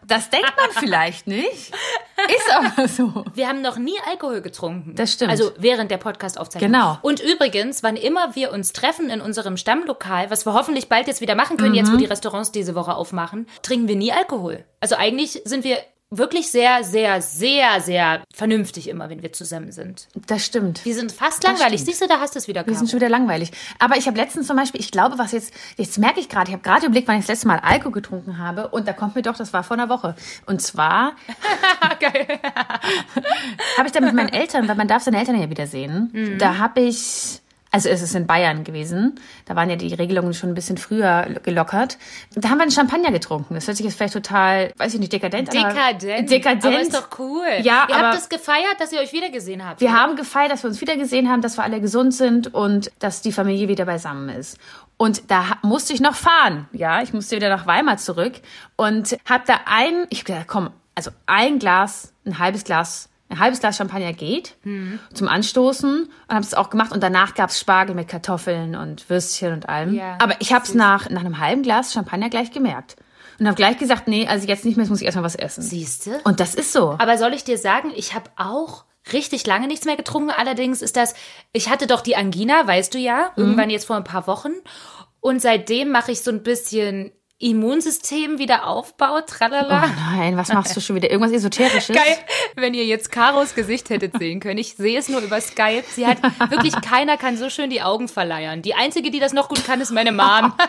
das 0.05 0.29
denkt 0.29 0.51
man 0.57 0.69
vielleicht 0.71 1.25
nicht. 1.25 1.73
Ist 2.27 2.53
aber 2.53 2.87
so. 2.87 3.23
Wir 3.33 3.47
haben 3.47 3.61
noch 3.61 3.77
nie 3.77 3.95
Alkohol 4.09 4.41
getrunken. 4.41 4.93
Das 4.95 5.13
stimmt. 5.13 5.31
Also 5.31 5.51
während 5.57 5.89
der 5.89 5.97
Podcast-Aufzeichnung. 5.97 6.71
Genau. 6.71 6.97
Und 7.01 7.21
übrigens, 7.21 7.81
wann 7.81 7.95
immer 7.95 8.35
wir 8.35 8.51
uns 8.51 8.73
treffen 8.73 9.09
in 9.09 9.21
unserem 9.21 9.55
Stammlokal, 9.55 10.29
was 10.29 10.45
wir 10.45 10.53
hoffentlich 10.53 10.89
bald 10.89 11.07
jetzt 11.07 11.21
wieder 11.21 11.35
machen 11.35 11.55
können, 11.55 11.75
jetzt 11.75 11.93
wo 11.93 11.97
die 11.97 12.05
Restaurants 12.05 12.51
diese 12.51 12.75
Woche 12.75 12.95
aufmachen, 12.95 13.47
trinken 13.61 13.87
wir 13.87 13.95
nie 13.95 14.11
Alkohol. 14.11 14.65
Also 14.81 14.95
eigentlich 14.95 15.41
sind 15.45 15.63
wir 15.63 15.77
wirklich 16.17 16.49
sehr, 16.49 16.83
sehr, 16.83 17.21
sehr, 17.21 17.81
sehr 17.81 18.23
vernünftig 18.33 18.89
immer, 18.89 19.09
wenn 19.09 19.21
wir 19.21 19.33
zusammen 19.33 19.71
sind. 19.71 20.07
Das 20.27 20.45
stimmt. 20.45 20.83
Wir 20.85 20.95
sind 20.95 21.11
fast 21.11 21.43
langweilig. 21.43 21.81
stimmt. 21.81 21.97
Siehst 21.97 22.01
du, 22.01 22.07
da 22.07 22.19
hast 22.19 22.35
du 22.35 22.39
es 22.39 22.47
wieder. 22.47 22.65
Wir 22.65 22.73
sind 22.73 22.85
Caro. 22.85 22.91
schon 22.91 22.99
wieder 22.99 23.09
langweilig. 23.09 23.51
Aber 23.79 23.97
ich 23.97 24.07
habe 24.07 24.17
letztens 24.17 24.47
zum 24.47 24.57
Beispiel, 24.57 24.81
ich 24.81 24.91
glaube, 24.91 25.17
was 25.17 25.31
jetzt, 25.31 25.53
jetzt 25.77 25.97
merke 25.97 26.19
ich 26.19 26.29
gerade, 26.29 26.49
ich 26.49 26.53
habe 26.53 26.63
gerade 26.63 26.85
überlegt, 26.85 27.07
wann 27.07 27.15
ich 27.15 27.23
das 27.23 27.29
letzte 27.29 27.47
Mal 27.47 27.59
Alkohol 27.59 27.91
getrunken 27.91 28.37
habe. 28.37 28.67
Und 28.69 28.87
da 28.87 28.93
kommt 28.93 29.15
mir 29.15 29.21
doch, 29.21 29.35
das 29.35 29.53
war 29.53 29.63
vor 29.63 29.77
einer 29.77 29.89
Woche. 29.89 30.15
Und 30.45 30.61
zwar 30.61 31.13
habe 33.77 33.87
ich 33.87 33.91
da 33.91 34.01
mit 34.01 34.13
meinen 34.13 34.29
Eltern, 34.29 34.67
weil 34.67 34.75
man 34.75 34.87
darf 34.87 35.03
seine 35.03 35.19
Eltern 35.19 35.39
ja 35.39 35.49
wieder 35.49 35.67
sehen, 35.67 36.37
da 36.39 36.57
habe 36.57 36.81
ich 36.81 37.41
Also 37.75 37.89
es 37.89 38.03
ist 38.03 38.13
in 38.13 38.27
Bayern 38.27 38.63
gewesen. 38.63 39.19
Da 39.45 39.55
waren 39.55 39.67
ja 39.67 39.75
die 39.75 39.91
Regelungen 39.95 40.35
schon 40.35 40.51
ein 40.51 40.53
bisschen 40.53 40.77
früher 40.77 41.25
gelockert. 41.41 41.97
Da 42.35 42.49
haben 42.49 42.59
wir 42.59 42.61
einen 42.61 42.71
Champagner 42.71 43.11
getrunken. 43.11 43.55
Das 43.55 43.65
hört 43.65 43.77
sich 43.77 43.85
jetzt 43.85 43.95
vielleicht 43.97 44.13
total, 44.13 44.71
weiß 44.77 44.93
ich 44.93 44.99
nicht, 44.99 45.11
dekadent 45.11 45.49
an. 45.49 45.55
Dekadent. 45.73 46.29
Dekadent. 46.29 46.65
Aber 46.65 46.79
ist 46.79 46.93
doch 46.93 47.09
cool. 47.17 47.47
Ja, 47.63 47.87
ihr 47.89 47.95
aber- 47.95 48.09
habt 48.09 48.19
es 48.19 48.29
gefeiert, 48.29 48.75
dass 48.79 48.91
ihr 48.91 48.99
euch 48.99 49.11
wiedergesehen 49.11 49.67
habt. 49.67 49.81
Wir 49.81 49.89
oder? 49.89 49.97
haben 49.99 50.15
gefeiert, 50.15 50.51
dass 50.51 50.61
wir 50.63 50.69
uns 50.69 50.81
wieder 50.81 50.95
gesehen 50.97 51.31
haben, 51.31 51.41
dass 51.41 51.57
wir 51.57 51.63
alle 51.63 51.81
gesund 51.81 52.13
sind 52.13 52.53
und 52.53 52.91
dass 52.99 53.23
die 53.23 53.31
Familie 53.31 53.67
wieder 53.67 53.85
beisammen 53.85 54.29
ist. 54.29 54.59
Und 54.97 55.31
da 55.31 55.57
musste 55.63 55.93
ich 55.93 55.99
noch 55.99 56.13
fahren. 56.13 56.67
Ja, 56.73 57.01
ich 57.01 57.11
musste 57.11 57.35
wieder 57.35 57.49
nach 57.49 57.65
Weimar 57.65 57.97
zurück 57.97 58.33
und 58.75 59.17
hab 59.27 59.47
da 59.47 59.61
ein, 59.65 60.05
ich 60.11 60.25
gedacht, 60.25 60.45
komm, 60.47 60.69
also 60.93 61.09
ein 61.25 61.57
Glas, 61.57 62.13
ein 62.23 62.37
halbes 62.37 62.65
Glas, 62.65 63.09
ein 63.33 63.39
halbes 63.39 63.59
Glas 63.59 63.77
Champagner 63.77 64.13
geht 64.13 64.55
Hm. 64.63 64.99
zum 65.13 65.27
Anstoßen 65.27 66.03
und 66.03 66.29
habe 66.29 66.41
es 66.45 66.53
auch 66.53 66.69
gemacht 66.69 66.91
und 66.91 67.01
danach 67.03 67.33
gab's 67.35 67.59
Spargel 67.59 67.95
mit 67.95 68.07
Kartoffeln 68.07 68.75
und 68.75 69.09
Würstchen 69.09 69.53
und 69.53 69.67
allem. 69.69 69.93
Ja, 69.93 70.17
Aber 70.21 70.35
ich 70.39 70.53
habe 70.53 70.63
es 70.65 70.73
nach 70.73 71.09
nach 71.09 71.21
einem 71.21 71.39
halben 71.39 71.63
Glas 71.63 71.93
Champagner 71.93 72.29
gleich 72.29 72.51
gemerkt 72.51 72.95
und 73.39 73.47
habe 73.47 73.55
gleich 73.55 73.77
gesagt, 73.77 74.07
nee, 74.07 74.27
also 74.27 74.47
jetzt 74.47 74.63
nicht 74.65 74.75
mehr, 74.77 74.83
jetzt 74.83 74.89
muss 74.91 74.99
ich 75.01 75.05
erstmal 75.05 75.25
was 75.25 75.35
essen. 75.35 75.61
Siehste? 75.63 76.19
Und 76.23 76.39
das 76.39 76.55
ist 76.55 76.71
so. 76.71 76.95
Aber 76.99 77.17
soll 77.17 77.33
ich 77.33 77.43
dir 77.43 77.57
sagen, 77.57 77.91
ich 77.95 78.13
habe 78.13 78.29
auch 78.35 78.85
richtig 79.11 79.45
lange 79.47 79.67
nichts 79.67 79.85
mehr 79.85 79.97
getrunken. 79.97 80.29
Allerdings 80.29 80.81
ist 80.81 80.95
das, 80.95 81.13
ich 81.51 81.69
hatte 81.69 81.87
doch 81.87 82.01
die 82.01 82.15
Angina, 82.15 82.65
weißt 82.67 82.93
du 82.93 82.99
ja, 82.99 83.31
Mhm. 83.35 83.43
irgendwann 83.43 83.69
jetzt 83.69 83.85
vor 83.85 83.97
ein 83.97 84.03
paar 84.05 84.27
Wochen. 84.27 84.51
Und 85.19 85.41
seitdem 85.41 85.89
mache 85.89 86.11
ich 86.11 86.21
so 86.21 86.31
ein 86.31 86.43
bisschen 86.43 87.11
Immunsystem 87.43 88.39
wieder 88.39 88.67
Aufbau, 88.67 89.17
Oh 89.17 89.21
tralala. 89.25 89.87
nein, 90.11 90.37
was 90.37 90.47
machst 90.49 90.75
du 90.75 90.81
schon 90.81 90.95
wieder? 90.95 91.09
Irgendwas 91.11 91.31
Esoterisches? 91.33 91.95
Geil, 91.95 92.17
wenn 92.55 92.73
ihr 92.73 92.85
jetzt 92.85 93.11
Karos 93.11 93.53
Gesicht 93.53 93.89
hättet 93.89 94.17
sehen 94.17 94.39
können. 94.39 94.57
Ich 94.57 94.75
sehe 94.75 94.97
es 94.97 95.09
nur 95.09 95.21
über 95.21 95.39
Skype. 95.41 95.83
Sie 95.89 96.07
hat 96.07 96.17
wirklich, 96.49 96.73
keiner 96.81 97.17
kann 97.17 97.37
so 97.37 97.49
schön 97.49 97.69
die 97.69 97.81
Augen 97.81 98.07
verleiern. 98.07 98.61
Die 98.61 98.75
einzige, 98.75 99.11
die 99.11 99.19
das 99.19 99.33
noch 99.33 99.49
gut 99.49 99.65
kann, 99.65 99.81
ist 99.81 99.91
meine 99.91 100.11
Mom. 100.11 100.53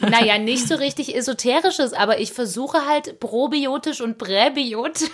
naja, 0.00 0.38
nicht 0.38 0.66
so 0.66 0.74
richtig 0.74 1.14
esoterisches, 1.14 1.92
aber 1.92 2.18
ich 2.18 2.32
versuche 2.32 2.86
halt 2.86 3.20
probiotisch 3.20 4.00
und 4.00 4.18
präbiotisch. 4.18 5.10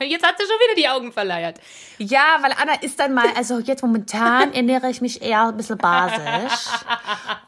Jetzt 0.00 0.26
hat 0.26 0.36
sie 0.38 0.44
schon 0.44 0.56
wieder 0.56 0.74
die 0.76 0.88
Augen 0.88 1.12
verleiert. 1.12 1.58
Ja, 1.98 2.38
weil 2.40 2.52
Anna 2.52 2.74
ist 2.82 2.98
dann 3.00 3.14
mal, 3.14 3.28
also 3.36 3.58
jetzt 3.58 3.82
momentan 3.82 4.52
ernähre 4.52 4.90
ich 4.90 5.00
mich 5.00 5.22
eher 5.22 5.48
ein 5.48 5.56
bisschen 5.56 5.78
basisch. 5.78 6.68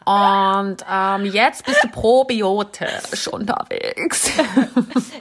Und 0.05 0.85
ähm, 0.91 1.25
jetzt 1.27 1.65
bist 1.67 1.85
du 1.85 1.89
probiotisch 1.89 3.29
unterwegs. 3.29 4.31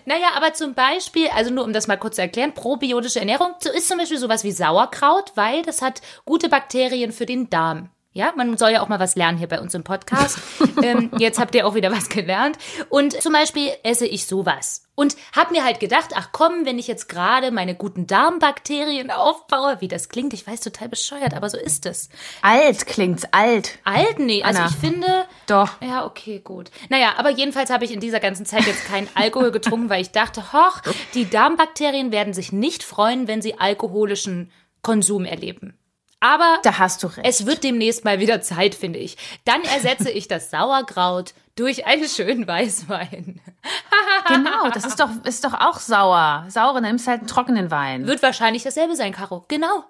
Naja, 0.05 0.27
aber 0.36 0.53
zum 0.53 0.74
Beispiel, 0.74 1.27
also 1.36 1.51
nur 1.51 1.65
um 1.65 1.74
das 1.74 1.88
mal 1.88 1.98
kurz 1.98 2.15
zu 2.15 2.22
erklären, 2.22 2.53
probiotische 2.53 3.19
Ernährung 3.19 3.55
so 3.60 3.69
ist 3.69 3.88
zum 3.89 3.98
Beispiel 3.98 4.17
sowas 4.17 4.43
wie 4.43 4.51
Sauerkraut, 4.51 5.34
weil 5.36 5.63
das 5.63 5.81
hat 5.81 6.01
gute 6.25 6.48
Bakterien 6.48 7.12
für 7.12 7.25
den 7.25 7.50
Darm. 7.50 7.89
Ja, 8.17 8.33
man 8.36 8.57
soll 8.57 8.71
ja 8.71 8.81
auch 8.81 8.88
mal 8.88 9.00
was 9.00 9.15
lernen 9.15 9.38
hier 9.38 9.47
bei 9.47 9.62
uns 9.62 9.75
im 9.75 9.83
Podcast. 9.83 10.39
ähm, 10.81 11.12
jetzt 11.19 11.38
habt 11.39 11.53
ihr 11.53 11.67
auch 11.67 11.75
wieder 11.75 11.91
was 11.91 12.09
gelernt. 12.09 12.57
Und 12.89 13.13
zum 13.21 13.31
Beispiel 13.31 13.69
esse 13.83 14.07
ich 14.07 14.25
sowas. 14.25 14.88
Und 14.95 15.15
hab 15.36 15.51
mir 15.51 15.63
halt 15.63 15.79
gedacht, 15.79 16.13
ach 16.15 16.29
komm, 16.31 16.65
wenn 16.65 16.79
ich 16.79 16.88
jetzt 16.88 17.09
gerade 17.09 17.51
meine 17.51 17.75
guten 17.75 18.07
Darmbakterien 18.07 19.12
aufbaue, 19.12 19.81
wie 19.81 19.88
das 19.88 20.09
klingt, 20.09 20.33
ich 20.33 20.47
weiß 20.47 20.62
total 20.62 20.89
bescheuert, 20.89 21.36
aber 21.36 21.47
so 21.47 21.59
ist 21.59 21.86
es. 21.86 22.09
alt 22.41 22.88
klingt's, 22.88 23.24
alt. 23.31 23.77
Alt, 23.83 24.17
nee, 24.17 24.41
also 24.41 24.62
Anna. 24.62 24.69
ich 24.71 24.75
finde, 24.77 25.25
Doch. 25.45 25.79
ja, 25.83 26.03
okay, 26.03 26.41
gut. 26.43 26.71
Naja, 26.89 27.13
aber 27.17 27.29
jedenfalls 27.29 27.69
habe 27.69 27.86
ich 27.86 27.91
in 27.91 28.00
dieser 28.00 28.19
ganzen 28.19 28.47
Zeit 28.47 28.65
jetzt 28.65 28.88
keinen 28.88 29.07
Alkohol 29.13 29.51
getrunken, 29.51 29.91
weil 29.91 30.01
ich 30.01 30.09
dachte, 30.09 30.53
hoch, 30.53 30.81
die 31.13 31.29
Darmbakterien 31.29 32.12
werden 32.12 32.33
sich 32.33 32.51
nicht 32.51 32.81
freuen, 32.81 33.27
wenn 33.27 33.43
sie 33.43 33.59
alkoholischen 33.59 34.51
Konsum 34.81 35.24
erleben. 35.25 35.76
Aber 36.19 36.57
Da 36.63 36.79
hast 36.79 37.03
du 37.03 37.07
recht. 37.07 37.19
es 37.27 37.45
wird 37.45 37.63
demnächst 37.63 38.03
mal 38.03 38.19
wieder 38.19 38.41
Zeit, 38.41 38.74
finde 38.75 39.00
ich. 39.00 39.17
Dann 39.45 39.62
ersetze 39.63 40.09
ich 40.09 40.27
das 40.27 40.50
Sauerkraut 40.50 41.33
durch 41.55 41.86
einen 41.86 42.07
schönen 42.07 42.47
Weißwein. 42.47 43.39
genau, 44.27 44.69
das 44.74 44.86
ist 44.86 45.00
doch, 45.00 45.09
ist 45.25 45.43
doch 45.43 45.53
auch 45.53 45.79
sauer. 45.79 46.45
Sauer, 46.50 46.74
dann 46.75 46.83
nimmst 46.83 47.05
du 47.05 47.12
halt 47.12 47.19
einen 47.21 47.27
trockenen 47.27 47.69
Wein. 47.71 48.07
Wird 48.07 48.24
wahrscheinlich 48.24 48.63
dasselbe 48.63 48.95
sein, 48.95 49.12
Caro. 49.13 49.45
Genau. 49.47 49.83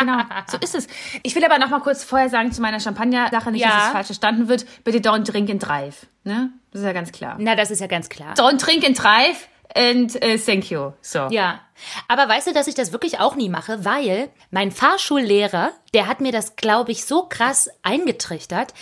Genau, 0.00 0.22
so 0.48 0.56
ist 0.56 0.74
es. 0.74 0.88
Ich 1.22 1.34
will 1.36 1.44
aber 1.44 1.58
noch 1.58 1.68
mal 1.68 1.80
kurz 1.80 2.02
vorher 2.02 2.28
sagen 2.30 2.50
zu 2.50 2.60
meiner 2.60 2.80
Champagner-Sache, 2.80 3.52
nicht, 3.52 3.60
Ja. 3.62 3.68
dass 3.68 3.84
es 3.86 3.92
falsch 3.92 4.06
verstanden 4.06 4.48
wird. 4.48 4.64
Bitte 4.84 4.98
don't 4.98 5.30
drink 5.30 5.48
and 5.50 5.64
drive. 5.64 6.06
Ne? 6.24 6.50
Das 6.72 6.80
ist 6.80 6.86
ja 6.86 6.92
ganz 6.92 7.12
klar. 7.12 7.36
Na, 7.38 7.54
das 7.54 7.70
ist 7.70 7.80
ja 7.80 7.86
ganz 7.86 8.08
klar. 8.08 8.34
Don't 8.34 8.56
drink 8.64 8.84
and 8.84 8.98
drive 9.00 9.46
and 9.74 10.14
uh, 10.16 10.38
thank 10.38 10.70
you. 10.70 10.92
So. 11.00 11.28
Ja, 11.30 11.60
aber 12.08 12.28
weißt 12.28 12.48
du, 12.48 12.52
dass 12.52 12.66
ich 12.66 12.74
das 12.74 12.92
wirklich 12.92 13.20
auch 13.20 13.34
nie 13.34 13.48
mache, 13.48 13.84
weil 13.84 14.30
mein 14.50 14.70
Fahrschullehrer, 14.70 15.72
der 15.94 16.06
hat 16.06 16.20
mir 16.20 16.32
das, 16.32 16.56
glaube 16.56 16.92
ich, 16.92 17.04
so 17.04 17.26
krass 17.28 17.70
eingetrichtert. 17.82 18.74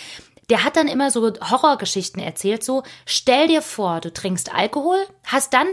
Der 0.50 0.64
hat 0.64 0.76
dann 0.76 0.88
immer 0.88 1.10
so 1.10 1.30
Horrorgeschichten 1.50 2.22
erzählt, 2.22 2.64
so 2.64 2.82
stell 3.04 3.48
dir 3.48 3.60
vor, 3.60 4.00
du 4.00 4.12
trinkst 4.12 4.54
Alkohol, 4.54 4.98
hast 5.24 5.52
dann 5.52 5.68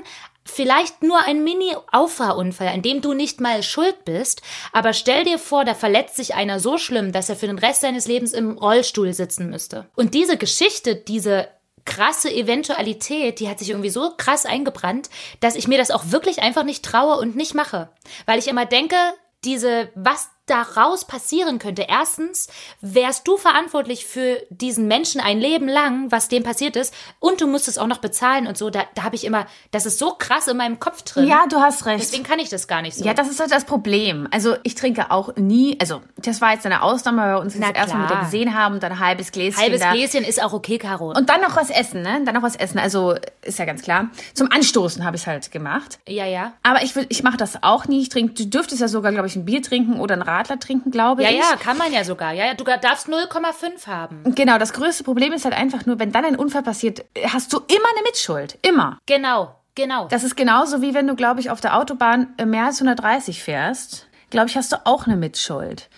vielleicht 0.45 1.01
nur 1.01 1.19
ein 1.23 1.43
Mini-Auffahrunfall, 1.43 2.67
an 2.67 2.81
dem 2.81 3.01
du 3.01 3.13
nicht 3.13 3.41
mal 3.41 3.63
schuld 3.63 4.05
bist, 4.05 4.41
aber 4.71 4.93
stell 4.93 5.23
dir 5.23 5.39
vor, 5.39 5.65
da 5.65 5.73
verletzt 5.73 6.15
sich 6.15 6.35
einer 6.35 6.59
so 6.59 6.77
schlimm, 6.77 7.11
dass 7.11 7.29
er 7.29 7.35
für 7.35 7.47
den 7.47 7.57
Rest 7.57 7.81
seines 7.81 8.07
Lebens 8.07 8.31
im 8.31 8.57
Rollstuhl 8.57 9.11
sitzen 9.13 9.49
müsste. 9.49 9.87
Und 9.95 10.13
diese 10.13 10.37
Geschichte, 10.37 10.95
diese 10.95 11.47
krasse 11.85 12.33
Eventualität, 12.33 13.39
die 13.39 13.47
hat 13.47 13.59
sich 13.59 13.69
irgendwie 13.69 13.89
so 13.89 14.13
krass 14.17 14.45
eingebrannt, 14.45 15.09
dass 15.39 15.55
ich 15.55 15.67
mir 15.67 15.77
das 15.77 15.91
auch 15.91 16.05
wirklich 16.07 16.41
einfach 16.41 16.63
nicht 16.63 16.83
traue 16.83 17.17
und 17.17 17.35
nicht 17.35 17.53
mache. 17.53 17.89
Weil 18.25 18.39
ich 18.39 18.47
immer 18.47 18.65
denke, 18.65 18.95
diese, 19.43 19.89
was 19.95 20.29
daraus 20.45 21.05
passieren 21.05 21.59
könnte. 21.59 21.85
Erstens, 21.87 22.47
wärst 22.81 23.27
du 23.27 23.37
verantwortlich 23.37 24.05
für 24.05 24.41
diesen 24.49 24.87
Menschen 24.87 25.21
ein 25.21 25.39
Leben 25.39 25.67
lang, 25.67 26.11
was 26.11 26.27
dem 26.27 26.43
passiert 26.43 26.75
ist, 26.75 26.93
und 27.19 27.41
du 27.41 27.47
musst 27.47 27.67
es 27.67 27.77
auch 27.77 27.87
noch 27.87 27.97
bezahlen 27.97 28.47
und 28.47 28.57
so. 28.57 28.69
Da, 28.69 28.83
da 28.95 29.03
habe 29.03 29.15
ich 29.15 29.25
immer, 29.25 29.45
das 29.71 29.85
ist 29.85 29.99
so 29.99 30.15
krass 30.17 30.47
in 30.47 30.57
meinem 30.57 30.79
Kopf 30.79 31.01
drin. 31.01 31.27
Ja, 31.27 31.45
du 31.49 31.57
hast 31.57 31.85
recht. 31.85 32.01
Deswegen 32.01 32.23
kann 32.23 32.39
ich 32.39 32.49
das 32.49 32.67
gar 32.67 32.81
nicht 32.81 32.95
so. 32.95 33.05
Ja, 33.05 33.13
das 33.13 33.29
ist 33.29 33.39
halt 33.39 33.51
das 33.51 33.65
Problem. 33.65 34.27
Also 34.31 34.55
ich 34.63 34.75
trinke 34.75 35.11
auch 35.11 35.35
nie, 35.35 35.77
also 35.79 36.01
das 36.17 36.41
war 36.41 36.53
jetzt 36.53 36.65
eine 36.65 36.81
Ausnahme, 36.81 37.21
weil 37.21 37.33
wir 37.35 37.39
uns 37.39 37.57
das 37.57 37.69
erste 37.71 37.97
Mal 37.97 38.09
wieder 38.09 38.19
gesehen 38.21 38.53
haben 38.57 38.75
und 38.75 38.83
dann 38.83 38.91
ein 38.93 38.99
halbes 38.99 39.31
Gläschen 39.31 39.61
Halbes 39.61 39.81
da. 39.81 39.93
Gläschen 39.93 40.23
ist 40.23 40.41
auch 40.43 40.53
okay, 40.53 40.77
Caro. 40.77 41.11
Und 41.11 41.29
dann 41.29 41.41
noch 41.41 41.55
was 41.55 41.69
essen, 41.69 42.01
ne? 42.01 42.21
Dann 42.25 42.35
noch 42.35 42.43
was 42.43 42.55
essen. 42.55 42.79
Also 42.79 43.15
ist 43.41 43.59
ja 43.59 43.65
ganz 43.65 43.81
klar. 43.81 44.09
Zum 44.33 44.51
Anstoßen 44.51 45.03
habe 45.03 45.15
ich 45.15 45.23
es 45.23 45.27
halt 45.27 45.51
gemacht. 45.51 45.99
ja, 46.07 46.25
ja. 46.25 46.53
Aber 46.63 46.83
ich 46.83 46.95
will, 46.95 47.05
ich 47.09 47.23
mache 47.23 47.37
das 47.37 47.63
auch 47.63 47.85
nie. 47.85 48.01
Ich 48.01 48.09
trinke, 48.09 48.33
du 48.33 48.45
dürftest 48.45 48.81
ja 48.81 48.87
sogar, 48.87 49.11
glaube 49.11 49.27
ich, 49.27 49.35
ein 49.35 49.45
Bier 49.45 49.61
trinken 49.61 49.99
oder 49.99 50.15
ein 50.15 50.21
Radler 50.35 50.59
trinken, 50.59 50.91
glaube 50.91 51.23
Ja, 51.23 51.29
ich. 51.29 51.37
ja, 51.37 51.55
kann 51.57 51.77
man 51.77 51.91
ja 51.93 52.03
sogar. 52.03 52.33
Ja, 52.33 52.45
ja, 52.45 52.53
du 52.53 52.63
darfst 52.63 53.07
0,5 53.07 53.87
haben. 53.87 54.23
Genau, 54.35 54.57
das 54.57 54.73
größte 54.73 55.03
Problem 55.03 55.33
ist 55.33 55.45
halt 55.45 55.55
einfach 55.57 55.85
nur, 55.85 55.99
wenn 55.99 56.11
dann 56.11 56.25
ein 56.25 56.35
Unfall 56.35 56.63
passiert, 56.63 57.05
hast 57.33 57.51
du 57.53 57.57
immer 57.57 57.89
eine 57.95 58.03
Mitschuld. 58.03 58.57
Immer. 58.61 58.97
Genau, 59.05 59.55
genau. 59.75 60.07
Das 60.09 60.23
ist 60.23 60.35
genauso 60.35 60.81
wie 60.81 60.93
wenn 60.93 61.07
du, 61.07 61.15
glaube 61.15 61.39
ich, 61.39 61.49
auf 61.49 61.61
der 61.61 61.77
Autobahn 61.77 62.33
äh, 62.37 62.45
mehr 62.45 62.65
als 62.65 62.81
130 62.81 63.41
fährst. 63.43 64.07
Glaube 64.29 64.47
ich, 64.49 64.57
hast 64.57 64.71
du 64.71 64.77
auch 64.85 65.05
eine 65.07 65.15
Mitschuld. 65.17 65.89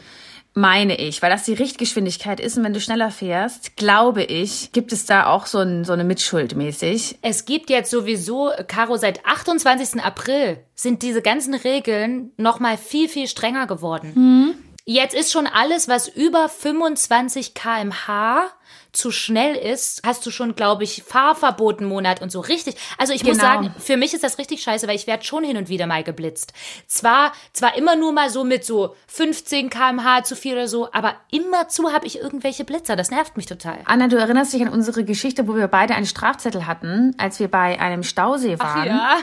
Meine 0.57 0.97
ich, 0.97 1.21
weil 1.21 1.29
das 1.29 1.43
die 1.43 1.53
Richtgeschwindigkeit 1.53 2.39
ist 2.39 2.57
und 2.57 2.63
wenn 2.63 2.73
du 2.73 2.79
schneller 2.79 3.11
fährst, 3.11 3.75
glaube 3.75 4.23
ich, 4.23 4.71
gibt 4.71 4.91
es 4.91 5.05
da 5.05 5.27
auch 5.27 5.45
so, 5.45 5.59
ein, 5.59 5.85
so 5.85 5.93
eine 5.93 6.03
Mitschuld 6.03 6.55
mäßig. 6.55 7.19
Es 7.21 7.45
gibt 7.45 7.69
jetzt 7.69 7.91
sowieso, 7.91 8.49
Caro, 8.67 8.97
seit 8.97 9.23
28. 9.23 10.01
April 10.01 10.57
sind 10.73 11.03
diese 11.03 11.21
ganzen 11.21 11.53
Regeln 11.53 12.31
noch 12.37 12.59
mal 12.59 12.75
viel, 12.75 13.07
viel 13.07 13.27
strenger 13.27 13.67
geworden. 13.67 14.55
Jetzt 14.89 15.13
ist 15.13 15.33
schon 15.33 15.47
alles, 15.47 15.89
was 15.89 16.07
über 16.07 16.47
25 16.47 17.53
kmh 17.53 18.45
zu 18.93 19.11
schnell 19.11 19.53
ist, 19.55 20.01
hast 20.05 20.25
du 20.25 20.31
schon, 20.31 20.55
glaube 20.55 20.85
ich, 20.85 21.03
Fahrverbotenmonat 21.05 22.21
und 22.21 22.31
so 22.31 22.39
richtig. 22.39 22.75
Also 22.97 23.11
ich 23.11 23.23
muss 23.25 23.37
Genau. 23.37 23.43
sagen, 23.43 23.75
für 23.77 23.97
mich 23.97 24.13
ist 24.13 24.23
das 24.23 24.37
richtig 24.37 24.63
scheiße, 24.63 24.87
weil 24.87 24.95
ich 24.95 25.05
werde 25.05 25.25
schon 25.25 25.43
hin 25.43 25.57
und 25.57 25.67
wieder 25.67 25.87
mal 25.87 26.03
geblitzt. 26.05 26.53
Zwar, 26.87 27.33
zwar 27.51 27.75
immer 27.77 27.97
nur 27.97 28.13
mal 28.13 28.29
so 28.29 28.45
mit 28.45 28.63
so 28.63 28.95
15 29.07 29.69
kmh 29.69 30.23
zu 30.23 30.37
viel 30.37 30.53
oder 30.53 30.69
so, 30.69 30.89
aber 30.93 31.15
immerzu 31.31 31.91
habe 31.91 32.07
ich 32.07 32.19
irgendwelche 32.19 32.63
Blitzer. 32.63 32.95
Das 32.95 33.11
nervt 33.11 33.35
mich 33.35 33.45
total. 33.45 33.79
Anna, 33.85 34.07
du 34.07 34.15
erinnerst 34.15 34.53
dich 34.53 34.61
an 34.61 34.69
unsere 34.69 35.03
Geschichte, 35.03 35.49
wo 35.49 35.55
wir 35.55 35.67
beide 35.67 35.95
einen 35.95 36.05
Strafzettel 36.05 36.65
hatten, 36.65 37.13
als 37.17 37.41
wir 37.41 37.49
bei 37.49 37.77
einem 37.81 38.03
Stausee 38.03 38.57
waren, 38.57 38.87
Ja. 38.87 39.17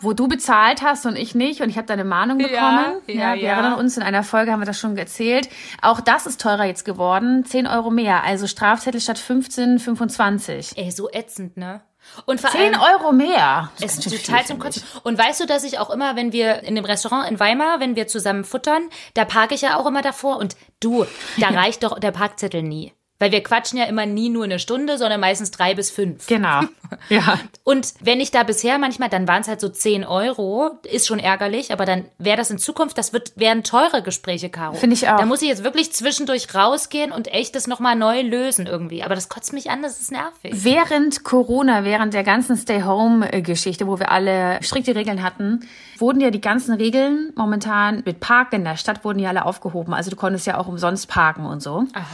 Wo 0.00 0.12
du 0.12 0.28
bezahlt 0.28 0.82
hast 0.82 1.06
und 1.06 1.16
ich 1.16 1.34
nicht 1.34 1.60
und 1.60 1.68
ich 1.70 1.76
habe 1.76 1.86
deine 1.86 2.04
Mahnung 2.04 2.40
Ja, 2.40 2.46
bekommen. 2.48 3.02
ja, 3.06 3.34
wir 3.34 3.42
ja. 3.42 3.52
erinnern 3.52 3.74
uns, 3.74 3.96
in 3.96 4.02
einer 4.02 4.22
Folge 4.22 4.52
haben 4.52 4.60
wir 4.60 4.66
das 4.66 4.78
schon 4.78 4.96
erzählt. 4.96 5.48
Auch 5.80 6.00
das 6.00 6.26
ist 6.26 6.40
teurer 6.40 6.64
jetzt 6.64 6.84
geworden, 6.84 7.44
10 7.44 7.66
Euro 7.66 7.90
mehr, 7.90 8.24
also 8.24 8.46
Strafzettel 8.46 9.00
statt 9.00 9.18
15, 9.18 9.78
25. 9.78 10.76
Ey, 10.76 10.90
so 10.90 11.10
ätzend, 11.10 11.56
ne? 11.56 11.82
Und 12.26 12.40
vor 12.40 12.50
10 12.50 12.74
allem, 12.74 12.80
Euro 13.00 13.12
mehr. 13.12 13.70
Das 13.80 13.96
ist 13.96 14.10
total 14.26 14.44
zum. 14.44 14.58
Kotzen. 14.58 14.82
Und 15.04 15.16
weißt 15.18 15.40
du, 15.40 15.46
dass 15.46 15.62
ich 15.62 15.78
auch 15.78 15.88
immer, 15.90 16.16
wenn 16.16 16.32
wir 16.32 16.64
in 16.64 16.74
dem 16.74 16.84
Restaurant 16.84 17.30
in 17.30 17.38
Weimar, 17.38 17.78
wenn 17.78 17.94
wir 17.94 18.08
zusammen 18.08 18.42
futtern, 18.44 18.82
da 19.14 19.24
parke 19.24 19.54
ich 19.54 19.60
ja 19.60 19.76
auch 19.76 19.86
immer 19.86 20.02
davor 20.02 20.38
und 20.38 20.56
du, 20.80 21.06
da 21.38 21.48
reicht 21.48 21.84
doch 21.84 21.98
der 22.00 22.10
Parkzettel 22.10 22.62
nie. 22.62 22.92
Weil 23.22 23.30
wir 23.30 23.44
quatschen 23.44 23.78
ja 23.78 23.84
immer 23.84 24.04
nie 24.04 24.30
nur 24.30 24.42
eine 24.42 24.58
Stunde, 24.58 24.98
sondern 24.98 25.20
meistens 25.20 25.52
drei 25.52 25.76
bis 25.76 25.92
fünf. 25.92 26.26
Genau. 26.26 26.62
Ja. 27.08 27.38
Und 27.64 27.94
wenn 28.00 28.20
ich 28.20 28.32
da 28.32 28.42
bisher 28.42 28.76
manchmal, 28.76 29.08
dann 29.08 29.26
waren 29.26 29.40
es 29.40 29.48
halt 29.48 29.62
so 29.62 29.70
10 29.70 30.04
Euro, 30.04 30.72
ist 30.84 31.06
schon 31.06 31.18
ärgerlich, 31.18 31.72
aber 31.72 31.86
dann 31.86 32.04
wäre 32.18 32.36
das 32.36 32.50
in 32.50 32.58
Zukunft, 32.58 32.98
das 32.98 33.14
wird, 33.14 33.32
wären 33.34 33.64
teure 33.64 34.02
Gespräche, 34.02 34.50
Caro. 34.50 34.74
Finde 34.74 34.94
ich 34.94 35.08
auch. 35.08 35.16
Da 35.16 35.24
muss 35.24 35.40
ich 35.40 35.48
jetzt 35.48 35.64
wirklich 35.64 35.90
zwischendurch 35.94 36.54
rausgehen 36.54 37.10
und 37.10 37.32
echt 37.32 37.54
das 37.54 37.66
nochmal 37.66 37.96
neu 37.96 38.20
lösen 38.20 38.66
irgendwie. 38.66 39.02
Aber 39.02 39.14
das 39.14 39.30
kotzt 39.30 39.54
mich 39.54 39.70
an, 39.70 39.82
das 39.82 40.02
ist 40.02 40.12
nervig. 40.12 40.52
Während 40.52 41.24
Corona, 41.24 41.84
während 41.84 42.12
der 42.12 42.24
ganzen 42.24 42.58
Stay-Home-Geschichte, 42.58 43.86
wo 43.86 43.98
wir 43.98 44.10
alle 44.10 44.62
strikte 44.62 44.94
Regeln 44.94 45.22
hatten, 45.22 45.66
wurden 45.98 46.20
ja 46.20 46.30
die 46.30 46.42
ganzen 46.42 46.74
Regeln 46.74 47.32
momentan 47.36 48.02
mit 48.04 48.20
Parken 48.20 48.56
in 48.56 48.64
der 48.64 48.76
Stadt 48.76 49.04
wurden 49.04 49.18
ja 49.18 49.30
alle 49.30 49.46
aufgehoben. 49.46 49.94
Also 49.94 50.10
du 50.10 50.16
konntest 50.16 50.46
ja 50.46 50.58
auch 50.58 50.68
umsonst 50.68 51.08
parken 51.08 51.46
und 51.46 51.62
so. 51.62 51.84
Aha. 51.94 52.04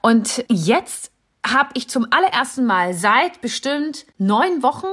Und 0.00 0.44
jetzt 0.52 1.10
habe 1.44 1.70
ich 1.74 1.88
zum 1.88 2.06
allerersten 2.10 2.64
Mal 2.64 2.94
seit 2.94 3.40
bestimmt 3.40 4.06
neun 4.18 4.62
Wochen 4.62 4.86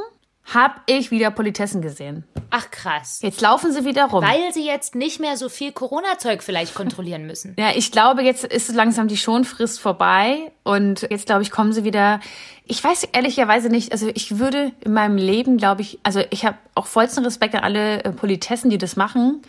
habe 0.53 0.75
ich 0.87 1.11
wieder 1.11 1.29
Politessen 1.29 1.81
gesehen. 1.81 2.23
Ach 2.49 2.71
krass. 2.71 3.19
Jetzt 3.21 3.41
laufen 3.41 3.71
sie 3.71 3.85
wieder 3.85 4.05
rum. 4.05 4.23
Weil 4.23 4.51
sie 4.51 4.65
jetzt 4.65 4.95
nicht 4.95 5.19
mehr 5.19 5.37
so 5.37 5.47
viel 5.47 5.71
Corona-Zeug 5.71 6.41
vielleicht 6.41 6.73
kontrollieren 6.73 7.27
müssen. 7.27 7.55
Ja, 7.59 7.71
ich 7.75 7.91
glaube, 7.91 8.23
jetzt 8.23 8.45
ist 8.45 8.73
langsam 8.73 9.07
die 9.07 9.17
Schonfrist 9.17 9.79
vorbei 9.79 10.51
und 10.63 11.07
jetzt 11.11 11.27
glaube 11.27 11.43
ich, 11.43 11.51
kommen 11.51 11.71
sie 11.71 11.83
wieder. 11.83 12.19
Ich 12.65 12.83
weiß 12.83 13.03
ehrlicherweise 13.11 13.69
nicht, 13.69 13.91
also 13.91 14.09
ich 14.13 14.39
würde 14.39 14.71
in 14.81 14.93
meinem 14.93 15.17
Leben, 15.17 15.57
glaube 15.57 15.81
ich, 15.81 15.99
also 16.01 16.21
ich 16.31 16.45
habe 16.45 16.57
auch 16.73 16.87
vollsten 16.87 17.23
Respekt 17.23 17.53
an 17.53 17.63
alle 17.63 18.03
äh, 18.03 18.11
Politessen, 18.11 18.71
die 18.71 18.79
das 18.79 18.95
machen, 18.95 19.43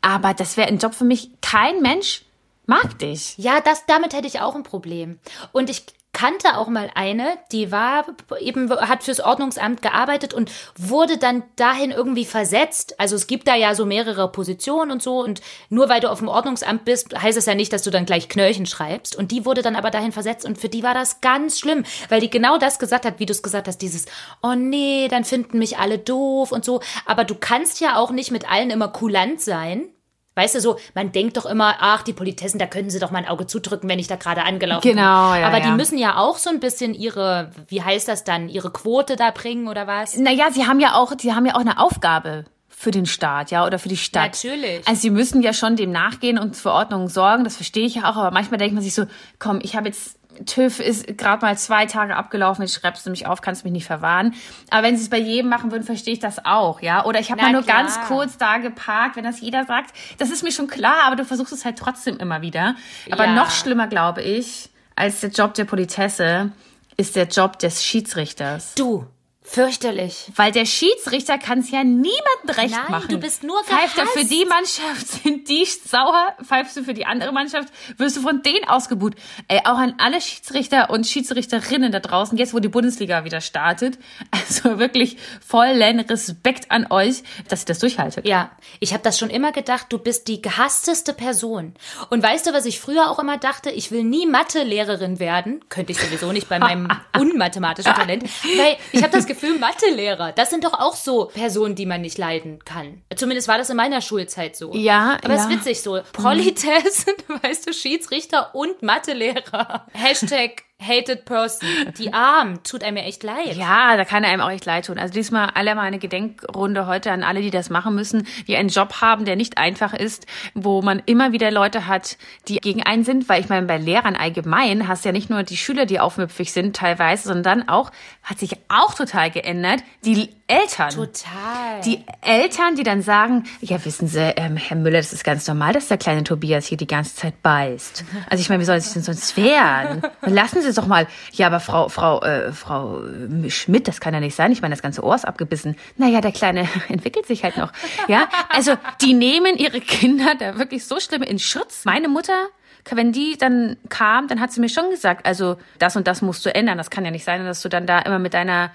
aber 0.00 0.34
das 0.34 0.56
wäre 0.56 0.68
ein 0.68 0.78
Job 0.78 0.94
für 0.94 1.04
mich. 1.04 1.30
Kein 1.40 1.80
Mensch 1.80 2.24
mag 2.66 2.98
dich. 2.98 3.36
Ja, 3.38 3.60
das, 3.60 3.86
damit 3.86 4.14
hätte 4.14 4.26
ich 4.26 4.40
auch 4.40 4.54
ein 4.54 4.62
Problem. 4.62 5.18
Und 5.52 5.70
ich 5.70 5.84
kannte 6.14 6.56
auch 6.56 6.68
mal 6.68 6.90
eine, 6.94 7.36
die 7.52 7.70
war 7.70 8.06
eben, 8.40 8.70
hat 8.70 9.02
fürs 9.02 9.20
Ordnungsamt 9.20 9.82
gearbeitet 9.82 10.32
und 10.32 10.50
wurde 10.78 11.18
dann 11.18 11.42
dahin 11.56 11.90
irgendwie 11.90 12.24
versetzt. 12.24 12.98
Also 12.98 13.16
es 13.16 13.26
gibt 13.26 13.46
da 13.46 13.54
ja 13.54 13.74
so 13.74 13.84
mehrere 13.84 14.30
Positionen 14.32 14.92
und 14.92 15.02
so 15.02 15.22
und 15.22 15.42
nur 15.68 15.90
weil 15.90 16.00
du 16.00 16.10
auf 16.10 16.20
dem 16.20 16.28
Ordnungsamt 16.28 16.86
bist, 16.86 17.20
heißt 17.20 17.36
es 17.36 17.46
ja 17.46 17.54
nicht, 17.54 17.72
dass 17.72 17.82
du 17.82 17.90
dann 17.90 18.06
gleich 18.06 18.30
Knöllchen 18.30 18.64
schreibst. 18.64 19.16
Und 19.16 19.32
die 19.32 19.44
wurde 19.44 19.60
dann 19.60 19.76
aber 19.76 19.90
dahin 19.90 20.12
versetzt 20.12 20.46
und 20.46 20.56
für 20.56 20.70
die 20.70 20.82
war 20.82 20.94
das 20.94 21.20
ganz 21.20 21.58
schlimm, 21.58 21.84
weil 22.08 22.20
die 22.20 22.30
genau 22.30 22.56
das 22.56 22.78
gesagt 22.78 23.04
hat, 23.04 23.18
wie 23.18 23.26
du 23.26 23.32
es 23.32 23.42
gesagt 23.42 23.68
hast, 23.68 23.78
dieses, 23.78 24.06
oh 24.42 24.54
nee, 24.54 25.08
dann 25.08 25.24
finden 25.24 25.58
mich 25.58 25.78
alle 25.78 25.98
doof 25.98 26.52
und 26.52 26.64
so. 26.64 26.80
Aber 27.04 27.24
du 27.24 27.34
kannst 27.34 27.80
ja 27.80 27.96
auch 27.96 28.12
nicht 28.12 28.30
mit 28.30 28.50
allen 28.50 28.70
immer 28.70 28.88
kulant 28.88 29.40
sein. 29.40 29.88
Weißt 30.36 30.56
du, 30.56 30.60
so, 30.60 30.76
man 30.94 31.12
denkt 31.12 31.36
doch 31.36 31.46
immer, 31.46 31.76
ach, 31.78 32.02
die 32.02 32.12
Politessen, 32.12 32.58
da 32.58 32.66
können 32.66 32.90
sie 32.90 32.98
doch 32.98 33.12
mal 33.12 33.18
ein 33.18 33.28
Auge 33.28 33.46
zudrücken, 33.46 33.88
wenn 33.88 34.00
ich 34.00 34.08
da 34.08 34.16
gerade 34.16 34.42
angelaufen 34.42 34.82
bin. 34.82 34.96
Genau, 34.96 35.34
ja, 35.34 35.46
Aber 35.46 35.58
ja. 35.58 35.66
die 35.66 35.70
müssen 35.70 35.96
ja 35.96 36.16
auch 36.18 36.38
so 36.38 36.50
ein 36.50 36.58
bisschen 36.58 36.92
ihre, 36.92 37.52
wie 37.68 37.82
heißt 37.82 38.08
das 38.08 38.24
dann, 38.24 38.48
ihre 38.48 38.70
Quote 38.70 39.14
da 39.14 39.30
bringen 39.30 39.68
oder 39.68 39.86
was? 39.86 40.16
Naja, 40.16 40.50
sie 40.50 40.66
haben 40.66 40.80
ja 40.80 40.94
auch, 40.94 41.12
sie 41.18 41.32
haben 41.32 41.46
ja 41.46 41.54
auch 41.54 41.60
eine 41.60 41.78
Aufgabe 41.78 42.46
für 42.68 42.90
den 42.90 43.06
Staat, 43.06 43.52
ja, 43.52 43.64
oder 43.64 43.78
für 43.78 43.88
die 43.88 43.96
Stadt. 43.96 44.32
Natürlich. 44.32 44.86
Also 44.86 45.00
sie 45.00 45.10
müssen 45.10 45.40
ja 45.40 45.52
schon 45.52 45.76
dem 45.76 45.92
nachgehen 45.92 46.38
und 46.38 46.56
für 46.56 46.72
Ordnung 46.72 47.08
sorgen, 47.08 47.44
das 47.44 47.56
verstehe 47.56 47.86
ich 47.86 47.94
ja 47.94 48.10
auch, 48.10 48.16
aber 48.16 48.32
manchmal 48.32 48.58
denkt 48.58 48.74
man 48.74 48.82
sich 48.82 48.94
so, 48.94 49.06
komm, 49.38 49.60
ich 49.62 49.76
habe 49.76 49.86
jetzt 49.86 50.18
TÜV 50.46 50.80
ist 50.80 51.18
gerade 51.18 51.44
mal 51.44 51.56
zwei 51.58 51.86
Tage 51.86 52.16
abgelaufen, 52.16 52.62
jetzt 52.62 52.74
schreibst 52.74 53.04
du 53.06 53.10
mich 53.10 53.26
auf, 53.26 53.40
kannst 53.40 53.64
mich 53.64 53.72
nicht 53.72 53.86
verwahren. 53.86 54.34
Aber 54.70 54.82
wenn 54.82 54.96
sie 54.96 55.02
es 55.04 55.10
bei 55.10 55.18
jedem 55.18 55.48
machen 55.50 55.70
würden, 55.72 55.82
verstehe 55.84 56.14
ich 56.14 56.20
das 56.20 56.44
auch, 56.44 56.80
ja. 56.82 57.04
Oder 57.04 57.20
ich 57.20 57.30
habe 57.30 57.42
mal 57.42 57.52
nur 57.52 57.62
klar. 57.62 57.82
ganz 57.82 57.98
kurz 58.08 58.36
da 58.38 58.58
geparkt, 58.58 59.16
wenn 59.16 59.24
das 59.24 59.40
jeder 59.40 59.64
sagt, 59.64 59.94
das 60.18 60.30
ist 60.30 60.42
mir 60.42 60.52
schon 60.52 60.66
klar, 60.66 61.04
aber 61.06 61.16
du 61.16 61.24
versuchst 61.24 61.52
es 61.52 61.64
halt 61.64 61.78
trotzdem 61.78 62.16
immer 62.18 62.42
wieder. 62.42 62.74
Aber 63.10 63.24
Ja. 63.26 63.34
noch 63.34 63.50
schlimmer, 63.50 63.86
glaube 63.86 64.22
ich, 64.22 64.70
als 64.96 65.20
der 65.20 65.30
Job 65.30 65.54
der 65.54 65.64
Politesse, 65.64 66.52
ist 66.96 67.16
der 67.16 67.26
Job 67.26 67.58
des 67.58 67.84
Schiedsrichters. 67.84 68.74
Du, 68.76 69.06
fürchterlich. 69.46 70.32
Weil 70.36 70.52
der 70.52 70.64
Schiedsrichter 70.64 71.36
kann 71.38 71.58
es 71.58 71.70
ja 71.70 71.84
niemandem 71.84 72.10
recht 72.48 72.70
Nein, 72.74 72.90
machen. 72.90 73.08
du 73.10 73.18
bist 73.18 73.44
nur 73.44 73.62
Pfeift 73.62 73.98
er 73.98 74.06
für 74.06 74.20
gehasst. 74.20 74.32
die 74.32 74.44
Mannschaft, 74.46 75.06
sind 75.22 75.48
die 75.48 75.64
sauer. 75.66 76.34
Pfeifst 76.42 76.76
du 76.78 76.82
für 76.82 76.94
die 76.94 77.04
andere 77.04 77.30
Mannschaft, 77.32 77.68
wirst 77.98 78.16
du 78.16 78.22
von 78.22 78.42
denen 78.42 78.66
ausgebuht. 78.66 79.14
Ey, 79.48 79.60
auch 79.64 79.76
an 79.76 79.94
alle 79.98 80.20
Schiedsrichter 80.20 80.88
und 80.90 81.06
Schiedsrichterinnen 81.06 81.92
da 81.92 82.00
draußen, 82.00 82.38
jetzt 82.38 82.54
wo 82.54 82.58
die 82.58 82.68
Bundesliga 82.68 83.24
wieder 83.24 83.40
startet. 83.40 83.98
Also 84.44 84.78
wirklich 84.78 85.16
vollen 85.46 86.00
Respekt 86.00 86.70
an 86.70 86.86
euch, 86.90 87.22
dass 87.48 87.62
ihr 87.62 87.66
das 87.66 87.78
durchhaltet. 87.78 88.26
Ja, 88.26 88.50
ich 88.80 88.92
habe 88.92 89.02
das 89.02 89.18
schon 89.18 89.30
immer 89.30 89.52
gedacht, 89.52 89.86
du 89.90 89.98
bist 89.98 90.28
die 90.28 90.42
gehassteste 90.42 91.12
Person. 91.14 91.74
Und 92.10 92.22
weißt 92.22 92.46
du, 92.46 92.52
was 92.52 92.66
ich 92.66 92.80
früher 92.80 93.10
auch 93.10 93.18
immer 93.18 93.38
dachte? 93.38 93.70
Ich 93.70 93.90
will 93.90 94.02
nie 94.04 94.26
Mathelehrerin 94.26 95.18
werden. 95.20 95.64
Könnte 95.68 95.92
ich 95.92 95.98
sowieso 95.98 96.32
nicht 96.32 96.48
bei 96.48 96.58
meinem 96.58 96.88
unmathematischen 97.18 97.94
Talent. 97.94 98.24
Weil 98.56 98.76
ich 98.92 99.02
habe 99.02 99.12
das 99.12 99.26
Gefühl, 99.26 99.33
Mathelehrer, 99.58 100.32
das 100.32 100.50
sind 100.50 100.64
doch 100.64 100.74
auch 100.74 100.96
so 100.96 101.26
Personen, 101.26 101.74
die 101.74 101.86
man 101.86 102.00
nicht 102.00 102.18
leiden 102.18 102.58
kann. 102.64 103.02
Zumindest 103.14 103.48
war 103.48 103.58
das 103.58 103.70
in 103.70 103.76
meiner 103.76 104.00
Schulzeit 104.00 104.56
so. 104.56 104.74
Ja, 104.74 105.18
Aber 105.22 105.34
es 105.34 105.44
ja. 105.44 105.48
ist 105.48 105.50
witzig 105.50 105.82
so. 105.82 106.00
Politesse, 106.12 107.12
weißt 107.42 107.68
du, 107.68 107.72
Schiedsrichter 107.72 108.54
und 108.54 108.82
Mathelehrer. 108.82 109.86
Hashtag 109.92 110.62
hated 110.86 111.24
person. 111.24 111.68
Die 111.98 112.12
Arm, 112.12 112.62
tut 112.62 112.82
einem 112.82 112.96
ja 112.96 113.04
echt 113.04 113.22
leid. 113.22 113.56
Ja, 113.56 113.96
da 113.96 114.04
kann 114.04 114.24
einem 114.24 114.40
auch 114.40 114.50
echt 114.50 114.64
leid 114.64 114.86
tun. 114.86 114.98
Also 114.98 115.14
diesmal 115.14 115.50
alle 115.54 115.74
mal 115.74 115.82
eine 115.82 115.98
Gedenkrunde 115.98 116.86
heute 116.86 117.12
an 117.12 117.22
alle, 117.22 117.40
die 117.40 117.50
das 117.50 117.70
machen 117.70 117.94
müssen, 117.94 118.26
die 118.46 118.56
einen 118.56 118.68
Job 118.68 119.00
haben, 119.00 119.24
der 119.24 119.36
nicht 119.36 119.58
einfach 119.58 119.94
ist, 119.94 120.26
wo 120.54 120.82
man 120.82 121.02
immer 121.06 121.32
wieder 121.32 121.50
Leute 121.50 121.86
hat, 121.86 122.16
die 122.48 122.56
gegen 122.56 122.82
einen 122.82 123.04
sind, 123.04 123.28
weil 123.28 123.40
ich 123.40 123.48
meine, 123.48 123.66
bei 123.66 123.78
Lehrern 123.78 124.16
allgemein 124.16 124.88
hast 124.88 125.04
ja 125.04 125.12
nicht 125.12 125.30
nur 125.30 125.42
die 125.42 125.56
Schüler, 125.56 125.86
die 125.86 126.00
aufmüpfig 126.00 126.52
sind 126.52 126.76
teilweise, 126.76 127.28
sondern 127.28 127.68
auch, 127.68 127.90
hat 128.22 128.38
sich 128.38 128.56
auch 128.68 128.94
total 128.94 129.30
geändert, 129.30 129.80
die 130.04 130.30
Eltern. 130.46 130.90
Total. 130.90 131.80
Die 131.86 132.04
Eltern, 132.20 132.76
die 132.76 132.82
dann 132.82 133.00
sagen, 133.00 133.44
ja, 133.62 133.82
wissen 133.86 134.08
Sie, 134.08 134.20
ähm, 134.36 134.56
Herr 134.56 134.76
Müller, 134.76 134.98
das 134.98 135.14
ist 135.14 135.24
ganz 135.24 135.48
normal, 135.48 135.72
dass 135.72 135.88
der 135.88 135.96
kleine 135.96 136.22
Tobias 136.22 136.66
hier 136.66 136.76
die 136.76 136.86
ganze 136.86 137.16
Zeit 137.16 137.42
beißt. 137.42 138.04
Also 138.28 138.42
ich 138.42 138.50
meine, 138.50 138.60
wie 138.60 138.66
soll 138.66 138.76
es 138.76 138.92
denn 138.92 139.02
sonst 139.02 139.38
werden? 139.38 140.02
Lassen 140.20 140.60
Sie 140.60 140.68
es 140.68 140.74
doch 140.74 140.86
mal. 140.86 141.06
Ja, 141.32 141.46
aber 141.46 141.60
Frau, 141.60 141.88
Frau, 141.88 142.20
äh, 142.20 142.52
Frau 142.52 143.00
Schmidt, 143.48 143.88
das 143.88 144.00
kann 144.00 144.12
ja 144.12 144.20
nicht 144.20 144.34
sein. 144.34 144.52
Ich 144.52 144.60
meine, 144.60 144.74
das 144.74 144.82
ganze 144.82 145.02
Ohr 145.02 145.14
ist 145.14 145.24
abgebissen. 145.24 145.76
Naja, 145.96 146.20
der 146.20 146.32
Kleine 146.32 146.68
entwickelt 146.88 147.26
sich 147.26 147.42
halt 147.42 147.56
noch. 147.56 147.72
Ja, 148.08 148.28
also 148.50 148.74
die 149.00 149.14
nehmen 149.14 149.56
ihre 149.56 149.80
Kinder 149.80 150.34
da 150.38 150.58
wirklich 150.58 150.84
so 150.84 151.00
schlimm 151.00 151.22
in 151.22 151.38
Schutz. 151.38 151.86
Meine 151.86 152.08
Mutter, 152.08 152.48
wenn 152.90 153.12
die 153.12 153.38
dann 153.38 153.78
kam, 153.88 154.28
dann 154.28 154.40
hat 154.40 154.52
sie 154.52 154.60
mir 154.60 154.68
schon 154.68 154.90
gesagt, 154.90 155.24
also 155.24 155.56
das 155.78 155.96
und 155.96 156.06
das 156.06 156.20
musst 156.20 156.44
du 156.44 156.54
ändern. 156.54 156.76
Das 156.76 156.90
kann 156.90 157.06
ja 157.06 157.10
nicht 157.10 157.24
sein, 157.24 157.42
dass 157.46 157.62
du 157.62 157.70
dann 157.70 157.86
da 157.86 158.00
immer 158.00 158.18
mit 158.18 158.34
deiner 158.34 158.72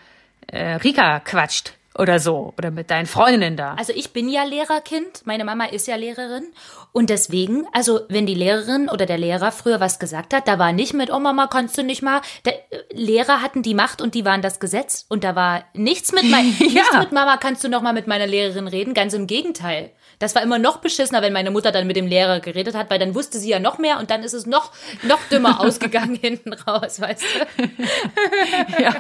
äh, 0.52 0.76
Rika 0.76 1.20
quatscht 1.20 1.74
oder 2.00 2.20
so 2.20 2.54
oder 2.58 2.72
mit 2.72 2.90
deinen 2.90 3.06
Freundinnen 3.06 3.58
da. 3.58 3.76
Also 3.78 3.94
ich 3.94 4.12
bin 4.12 4.30
ja 4.30 4.44
Lehrerkind, 4.44 5.26
meine 5.26 5.44
Mama 5.44 5.66
ist 5.66 5.88
ja 5.88 5.96
Lehrerin 5.98 6.46
und 6.94 7.10
deswegen, 7.10 7.68
also 7.74 8.02
wenn 8.08 8.26
die 8.26 8.36
Lehrerin 8.36 8.90
oder 8.90 9.06
der 9.06 9.18
Lehrer 9.18 9.52
früher 9.52 9.80
was 9.80 10.00
gesagt 10.00 10.34
hat, 10.34 10.48
da 10.48 10.58
war 10.58 10.72
nicht 10.72 10.94
mit, 10.94 11.12
oh 11.12 11.20
Mama, 11.20 11.48
kannst 11.48 11.78
du 11.78 11.84
nicht 11.84 12.02
mal, 12.02 12.22
der, 12.46 12.54
äh, 12.72 12.84
Lehrer 12.92 13.42
hatten 13.42 13.64
die 13.64 13.74
Macht 13.74 14.02
und 14.02 14.16
die 14.16 14.24
waren 14.24 14.42
das 14.42 14.60
Gesetz 14.60 15.06
und 15.10 15.24
da 15.24 15.36
war 15.36 15.66
nichts 15.74 16.14
mit, 16.14 16.24
mein, 16.30 16.46
nichts 16.60 16.98
mit 16.98 17.12
Mama, 17.12 17.38
kannst 17.38 17.64
du 17.64 17.70
noch 17.70 17.82
mal 17.82 17.94
mit 17.94 18.08
meiner 18.08 18.28
Lehrerin 18.28 18.68
reden, 18.68 18.94
ganz 18.94 19.14
im 19.14 19.28
Gegenteil. 19.28 19.92
Das 20.20 20.36
war 20.36 20.42
immer 20.42 20.60
noch 20.60 20.78
beschissener, 20.78 21.22
wenn 21.22 21.32
meine 21.32 21.52
Mutter 21.52 21.72
dann 21.72 21.88
mit 21.88 21.96
dem 21.96 22.08
Lehrer 22.08 22.40
geredet 22.40 22.76
hat, 22.76 22.90
weil 22.90 23.00
dann 23.00 23.16
wusste 23.16 23.40
sie 23.40 23.50
ja 23.50 23.60
noch 23.60 23.78
mehr 23.78 24.00
und 24.00 24.10
dann 24.10 24.24
ist 24.24 24.34
es 24.34 24.46
noch, 24.46 24.72
noch 25.04 25.20
dümmer 25.32 25.60
ausgegangen 25.62 26.16
hinten 26.22 26.54
raus, 26.54 27.02
weißt 27.02 27.24
du? 27.24 28.84
ja, 28.84 28.94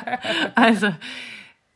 also. 0.55 0.89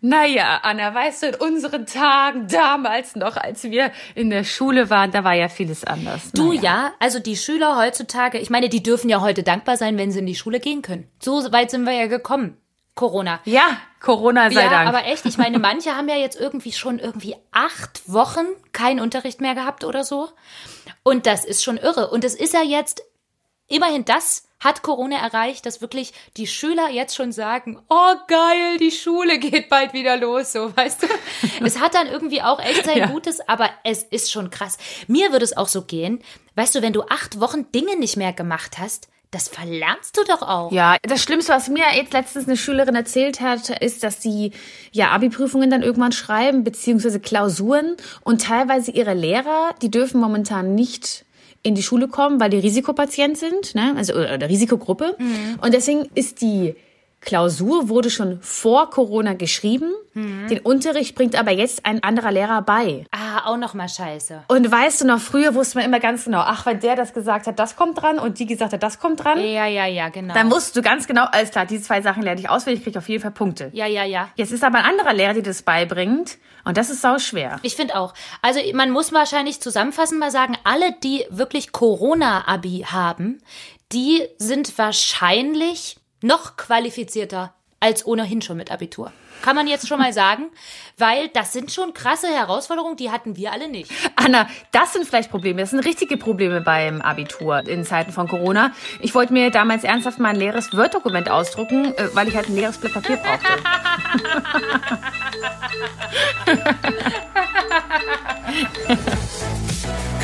Naja, 0.06 0.60
Anna, 0.64 0.94
weißt 0.94 1.24
du, 1.24 1.28
in 1.28 1.36
unseren 1.36 1.86
Tagen 1.86 2.50
damals 2.50 3.16
noch, 3.16 3.38
als 3.38 3.64
wir 3.64 3.90
in 4.16 4.30
der 4.30 4.44
Schule 4.44 4.90
waren, 4.90 5.12
da 5.12 5.24
war 5.24 5.34
ja 5.34 5.48
vieles 5.48 5.86
anders. 5.86 6.34
Du 6.34 6.50
naja. 6.50 6.62
ja, 6.62 6.92
also 7.00 7.20
die 7.20 7.38
Schüler 7.38 7.78
heutzutage, 7.78 8.38
ich 8.38 8.50
meine, 8.50 8.68
die 8.68 8.84
dürfen 8.84 9.10
ja 9.10 9.22
heute 9.22 9.44
dankbar 9.44 9.78
sein, 9.78 9.98
wenn 9.98 10.12
sie 10.12 10.20
in 10.20 10.26
die 10.26 10.36
Schule 10.36 10.60
gehen 10.60 10.82
können. 10.82 11.08
So 11.22 11.50
weit 11.54 11.72
sind 11.72 11.86
wir 11.86 11.94
ja 11.94 12.08
gekommen. 12.08 12.58
Corona. 12.96 13.40
Ja, 13.46 13.78
Corona 14.02 14.52
sei 14.52 14.66
ja, 14.66 14.70
Dank. 14.70 14.90
aber 14.90 15.06
echt, 15.06 15.26
ich 15.26 15.38
meine, 15.38 15.58
manche 15.58 15.96
haben 15.96 16.10
ja 16.10 16.18
jetzt 16.18 16.38
irgendwie 16.38 16.74
schon 16.74 17.00
irgendwie 17.00 17.38
acht 17.54 18.02
Wochen 18.06 18.46
keinen 18.74 19.00
Unterricht 19.00 19.40
mehr 19.40 19.56
gehabt 19.56 19.86
oder 19.86 20.04
so. 20.04 20.28
Und 21.04 21.28
das 21.28 21.46
ist 21.46 21.64
schon 21.64 21.78
irre. 21.78 22.10
Und 22.10 22.26
es 22.26 22.36
ist 22.36 22.54
ja 22.54 22.62
jetzt, 22.62 23.04
immerhin 23.74 24.06
das 24.06 24.48
hat 24.60 24.82
Corona 24.82 25.18
erreicht, 25.18 25.66
dass 25.66 25.82
wirklich 25.82 26.14
die 26.38 26.48
Schüler 26.48 26.90
jetzt 26.90 27.16
schon 27.16 27.32
sagen, 27.32 27.82
oh 27.90 28.14
geil, 28.28 28.78
die 28.80 28.92
Schule 28.92 29.38
geht 29.40 29.70
bald 29.70 29.94
wieder 29.94 30.18
los, 30.18 30.54
so, 30.54 30.76
weißt 30.76 31.04
du. 31.04 31.08
Es 31.64 31.80
hat 31.80 31.96
dann 31.96 32.08
irgendwie 32.08 32.42
auch 32.42 32.60
echt 32.60 32.86
sein 32.86 32.98
Ja. 33.04 33.08
Gutes, 33.08 33.48
aber 33.50 33.70
es 33.84 34.04
ist 34.04 34.32
schon 34.32 34.50
krass. 34.50 34.78
Mir 35.08 35.32
würde 35.32 35.44
es 35.44 35.58
auch 35.58 35.68
so 35.68 35.82
gehen, 35.82 36.20
weißt 36.56 36.76
du, 36.76 36.82
wenn 36.82 36.94
du 36.94 37.02
acht 37.04 37.40
Wochen 37.40 37.72
Dinge 37.72 37.98
nicht 37.98 38.18
mehr 38.18 38.34
gemacht 38.34 38.78
hast, 38.78 39.10
das 39.32 39.48
verlernst 39.48 40.16
du 40.16 40.24
doch 40.26 40.44
auch. 40.44 40.72
Ja, 40.72 40.98
das 41.02 41.24
Schlimmste, 41.24 41.54
was 41.54 41.68
mir 41.68 41.86
jetzt 41.96 42.14
letztens 42.14 42.48
eine 42.48 42.56
Schülerin 42.56 42.94
erzählt 42.94 43.42
hat, 43.42 43.70
ist, 43.82 44.04
dass 44.04 44.22
sie 44.22 44.52
ja 44.92 45.10
Abi-Prüfungen 45.10 45.72
dann 45.72 45.82
irgendwann 45.82 46.12
schreiben, 46.12 46.64
beziehungsweise 46.64 47.20
Klausuren 47.20 47.98
und 48.22 48.44
teilweise 48.44 48.92
ihre 48.92 49.16
Lehrer, 49.16 49.74
die 49.82 49.90
dürfen 49.90 50.22
momentan 50.22 50.76
nicht 50.76 51.26
in 51.64 51.76
die 51.76 51.84
Schule 51.84 52.08
kommen, 52.08 52.40
weil 52.40 52.50
die 52.50 52.60
Risikopatient 52.60 53.38
sind, 53.38 53.74
ne? 53.74 53.94
also 53.96 54.14
oder 54.14 54.50
Risikogruppe. 54.50 55.16
Mhm. 55.18 55.60
Und 55.62 55.74
deswegen 55.74 56.10
ist 56.14 56.42
die 56.42 56.76
Klausur 57.26 57.90
wurde 57.90 58.10
schon 58.10 58.42
vor 58.42 58.90
Corona 58.90 59.34
geschrieben. 59.34 59.94
Mhm. 60.14 60.48
Den 60.48 60.60
Unterricht 60.60 61.16
bringt 61.16 61.36
aber 61.36 61.52
jetzt 61.52 61.86
ein 61.86 62.04
anderer 62.04 62.32
Lehrer 62.32 62.62
bei. 62.62 63.06
Ah, 63.12 63.46
auch 63.46 63.58
noch 63.58 63.74
mal 63.74 63.90
scheiße. 63.90 64.44
Und 64.48 64.72
weißt 64.72 65.02
du 65.02 65.08
noch, 65.08 65.20
früher 65.20 65.56
wusste 65.56 65.78
man 65.78 65.86
immer 65.86 66.00
ganz 66.00 66.26
genau, 66.26 66.40
ach, 66.40 66.66
wenn 66.66 66.80
der 66.80 66.96
das 66.96 67.14
gesagt 67.14 67.48
hat, 67.48 67.58
das 67.60 67.76
kommt 67.76 68.02
dran 68.02 68.20
und 68.20 68.40
die 68.40 68.46
gesagt 68.46 68.74
hat, 68.74 68.84
das 68.84 69.00
kommt 69.00 69.24
dran. 69.24 69.40
Ja, 69.40 69.66
ja, 69.66 69.86
ja, 69.86 70.10
genau. 70.10 70.34
Dann 70.34 70.52
wusstest 70.52 70.76
du 70.76 70.82
ganz 70.82 71.08
genau, 71.08 71.26
alles 71.32 71.52
klar, 71.52 71.66
diese 71.66 71.84
zwei 71.84 72.02
Sachen 72.02 72.24
lerne 72.24 72.40
ich 72.40 72.50
auswendig, 72.50 72.84
kriege 72.84 73.00
auf 73.00 73.10
jeden 73.10 73.22
Fall 73.22 73.32
Punkte. 73.32 73.70
Ja, 73.74 73.88
ja, 73.88 74.04
ja. 74.04 74.30
Jetzt 74.36 74.52
ist 74.52 74.64
aber 74.64 74.80
ein 74.80 74.86
anderer 74.86 75.14
Lehrer, 75.14 75.34
der 75.34 75.44
das 75.44 75.64
beibringt 75.64 76.38
und 76.66 76.78
das 76.78 76.90
ist 76.90 77.02
sau 77.02 77.18
schwer. 77.18 77.60
Ich 77.64 77.76
finde 77.76 77.96
auch. 77.96 78.14
Also 78.42 78.60
man 78.74 78.92
muss 78.92 79.12
wahrscheinlich 79.12 79.62
zusammenfassend 79.62 80.20
mal 80.20 80.32
sagen, 80.32 80.58
alle, 80.64 80.94
die 81.04 81.26
wirklich 81.30 81.72
Corona-Abi 81.72 82.86
haben, 82.88 83.42
die 83.92 84.24
sind 84.38 84.78
wahrscheinlich 84.78 85.98
noch 86.24 86.58
qualifizierter 86.58 87.54
als 87.80 88.06
ohnehin 88.06 88.42
schon 88.42 88.58
mit 88.58 88.72
Abitur. 88.72 89.12
Kann 89.42 89.58
man 89.58 89.68
jetzt 89.68 89.90
schon 89.90 90.00
mal 90.00 90.14
sagen, 90.14 90.46
weil 90.98 91.28
das 91.28 91.52
sind 91.52 91.70
schon 91.70 91.94
krasse 91.94 92.28
Herausforderungen, 92.28 92.96
die 92.96 93.12
hatten 93.12 93.36
wir 93.36 93.52
alle 93.52 93.68
nicht. 93.68 93.92
Anna, 94.16 94.48
das 94.72 94.94
sind 94.94 95.06
vielleicht 95.06 95.30
Probleme. 95.30 95.60
Das 95.60 95.72
sind 95.72 95.82
richtige 95.82 96.16
Probleme 96.16 96.62
beim 96.62 97.02
Abitur 97.02 97.68
in 97.68 97.84
Zeiten 97.84 98.14
von 98.14 98.30
Corona. 98.30 98.72
Ich 99.02 99.14
wollte 99.14 99.34
mir 99.34 99.52
damals 99.52 99.84
ernsthaft 99.84 100.18
mal 100.20 100.30
ein 100.30 100.38
leeres 100.38 100.72
Word-Dokument 100.72 101.30
ausdrucken, 101.30 101.94
äh, 101.98 102.08
weil 102.14 102.30
ich 102.30 102.38
halt 102.38 102.48
ein 102.48 102.56
leeres 102.56 102.78
Blatt 102.78 102.94
Papier 102.94 103.18
brauchte. 103.18 103.48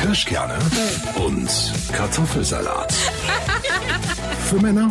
Kirschkerne 0.00 0.58
und 1.16 1.50
Kartoffelsalat. 1.92 2.90
Für 4.48 4.56
Männer 4.56 4.90